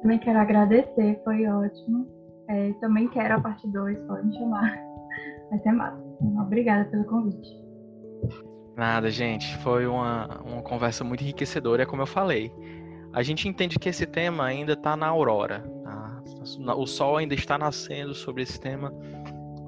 também 0.03 0.18
quero 0.18 0.38
agradecer, 0.38 1.20
foi 1.24 1.47
ótimo. 1.47 2.07
É, 2.49 2.72
também 2.74 3.09
quero 3.09 3.34
a 3.34 3.40
parte 3.40 3.66
2, 3.68 3.99
pode 4.07 4.26
me 4.26 4.34
chamar. 4.38 4.78
Vai 5.51 5.61
ser 5.61 5.72
massa. 5.72 6.03
Obrigada 6.40 6.88
pelo 6.90 7.05
convite. 7.05 7.66
Nada, 8.76 9.11
gente. 9.11 9.57
Foi 9.59 9.86
uma, 9.86 10.42
uma 10.42 10.62
conversa 10.62 11.03
muito 11.03 11.22
enriquecedora, 11.22 11.82
é 11.82 11.86
como 11.86 12.03
eu 12.03 12.07
falei. 12.07 12.53
A 13.12 13.22
gente 13.22 13.49
entende 13.49 13.78
que 13.78 13.88
esse 13.88 14.07
tema 14.07 14.44
ainda 14.44 14.74
está 14.74 14.97
na 14.97 15.07
aurora. 15.07 15.64
O 16.76 16.86
sol 16.86 17.16
ainda 17.16 17.34
está 17.34 17.56
nascendo 17.58 18.14
sobre 18.14 18.42
esse 18.42 18.60
tema 18.60 18.92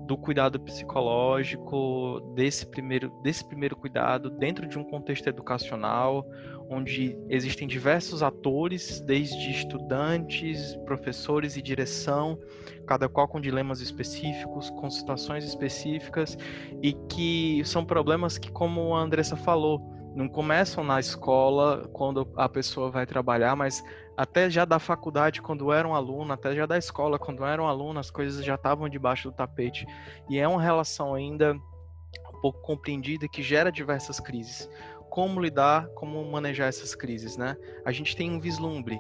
do 0.08 0.16
cuidado 0.16 0.58
psicológico, 0.58 2.20
desse 2.34 2.64
primeiro, 2.64 3.10
desse 3.22 3.44
primeiro 3.44 3.76
cuidado 3.76 4.30
dentro 4.30 4.66
de 4.66 4.78
um 4.78 4.82
contexto 4.82 5.26
educacional, 5.26 6.26
onde 6.70 7.14
existem 7.28 7.68
diversos 7.68 8.22
atores, 8.22 9.02
desde 9.02 9.50
estudantes, 9.50 10.74
professores 10.86 11.58
e 11.58 11.62
direção, 11.62 12.38
cada 12.86 13.06
qual 13.06 13.28
com 13.28 13.38
dilemas 13.38 13.82
específicos, 13.82 14.70
com 14.70 14.88
situações 14.88 15.44
específicas, 15.44 16.38
e 16.82 16.94
que 17.10 17.62
são 17.66 17.84
problemas 17.84 18.38
que, 18.38 18.50
como 18.50 18.96
a 18.96 19.02
Andressa 19.02 19.36
falou, 19.36 19.78
não 20.14 20.26
começam 20.26 20.82
na 20.82 20.98
escola 20.98 21.86
quando 21.92 22.26
a 22.34 22.48
pessoa 22.48 22.90
vai 22.90 23.06
trabalhar, 23.06 23.54
mas 23.54 23.84
até 24.18 24.50
já 24.50 24.64
da 24.64 24.80
faculdade 24.80 25.40
quando 25.40 25.72
era 25.72 25.86
um 25.86 25.94
aluno, 25.94 26.32
até 26.32 26.52
já 26.52 26.66
da 26.66 26.76
escola 26.76 27.20
quando 27.20 27.44
era 27.44 27.62
um 27.62 27.68
aluno, 27.68 28.00
as 28.00 28.10
coisas 28.10 28.44
já 28.44 28.56
estavam 28.56 28.88
debaixo 28.88 29.30
do 29.30 29.36
tapete. 29.36 29.86
E 30.28 30.40
é 30.40 30.48
uma 30.48 30.60
relação 30.60 31.14
ainda 31.14 31.54
um 31.54 32.40
pouco 32.40 32.60
compreendida 32.60 33.28
que 33.28 33.44
gera 33.44 33.70
diversas 33.70 34.18
crises. 34.18 34.68
Como 35.08 35.40
lidar, 35.40 35.86
como 35.90 36.28
manejar 36.28 36.66
essas 36.66 36.96
crises, 36.96 37.36
né? 37.36 37.56
A 37.84 37.92
gente 37.92 38.16
tem 38.16 38.28
um 38.28 38.40
vislumbre. 38.40 38.98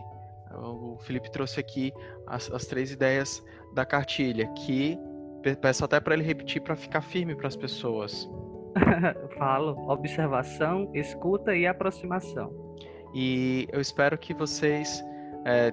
O 0.52 0.98
Felipe 1.00 1.28
trouxe 1.32 1.58
aqui 1.58 1.92
as, 2.24 2.48
as 2.52 2.66
três 2.66 2.92
ideias 2.92 3.44
da 3.74 3.84
cartilha, 3.84 4.46
que 4.52 4.96
peço 5.60 5.84
até 5.84 5.98
para 5.98 6.14
ele 6.14 6.22
repetir 6.22 6.62
para 6.62 6.76
ficar 6.76 7.00
firme 7.00 7.34
para 7.34 7.48
as 7.48 7.56
pessoas. 7.56 8.30
Falo, 9.36 9.90
observação, 9.90 10.88
escuta 10.94 11.56
e 11.56 11.66
aproximação. 11.66 12.67
E 13.14 13.68
eu 13.72 13.80
espero 13.80 14.16
que 14.18 14.34
vocês 14.34 15.02
é, 15.44 15.72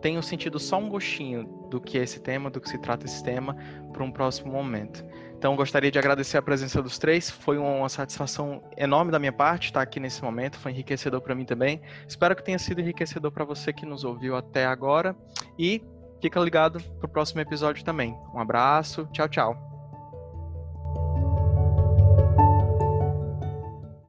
tenham 0.00 0.20
sentido 0.20 0.58
só 0.58 0.78
um 0.78 0.88
gostinho 0.88 1.44
do 1.70 1.80
que 1.80 1.98
é 1.98 2.02
esse 2.02 2.20
tema, 2.20 2.50
do 2.50 2.60
que 2.60 2.68
se 2.68 2.78
trata 2.78 3.06
esse 3.06 3.22
tema, 3.22 3.56
para 3.92 4.02
um 4.02 4.10
próximo 4.10 4.52
momento. 4.52 5.04
Então, 5.38 5.56
gostaria 5.56 5.90
de 5.90 5.98
agradecer 5.98 6.36
a 6.36 6.42
presença 6.42 6.80
dos 6.82 6.98
três. 6.98 7.30
Foi 7.30 7.58
uma 7.58 7.88
satisfação 7.88 8.62
enorme 8.76 9.10
da 9.10 9.18
minha 9.18 9.32
parte 9.32 9.66
estar 9.66 9.82
aqui 9.82 9.98
nesse 9.98 10.22
momento. 10.22 10.58
Foi 10.58 10.70
enriquecedor 10.70 11.20
para 11.20 11.34
mim 11.34 11.44
também. 11.44 11.80
Espero 12.06 12.36
que 12.36 12.44
tenha 12.44 12.58
sido 12.58 12.80
enriquecedor 12.80 13.32
para 13.32 13.44
você 13.44 13.72
que 13.72 13.84
nos 13.84 14.04
ouviu 14.04 14.36
até 14.36 14.66
agora. 14.66 15.16
E 15.58 15.82
fica 16.20 16.38
ligado 16.38 16.80
para 16.80 17.06
o 17.06 17.08
próximo 17.08 17.40
episódio 17.40 17.84
também. 17.84 18.16
Um 18.32 18.38
abraço. 18.38 19.08
Tchau, 19.12 19.28
tchau. 19.28 19.71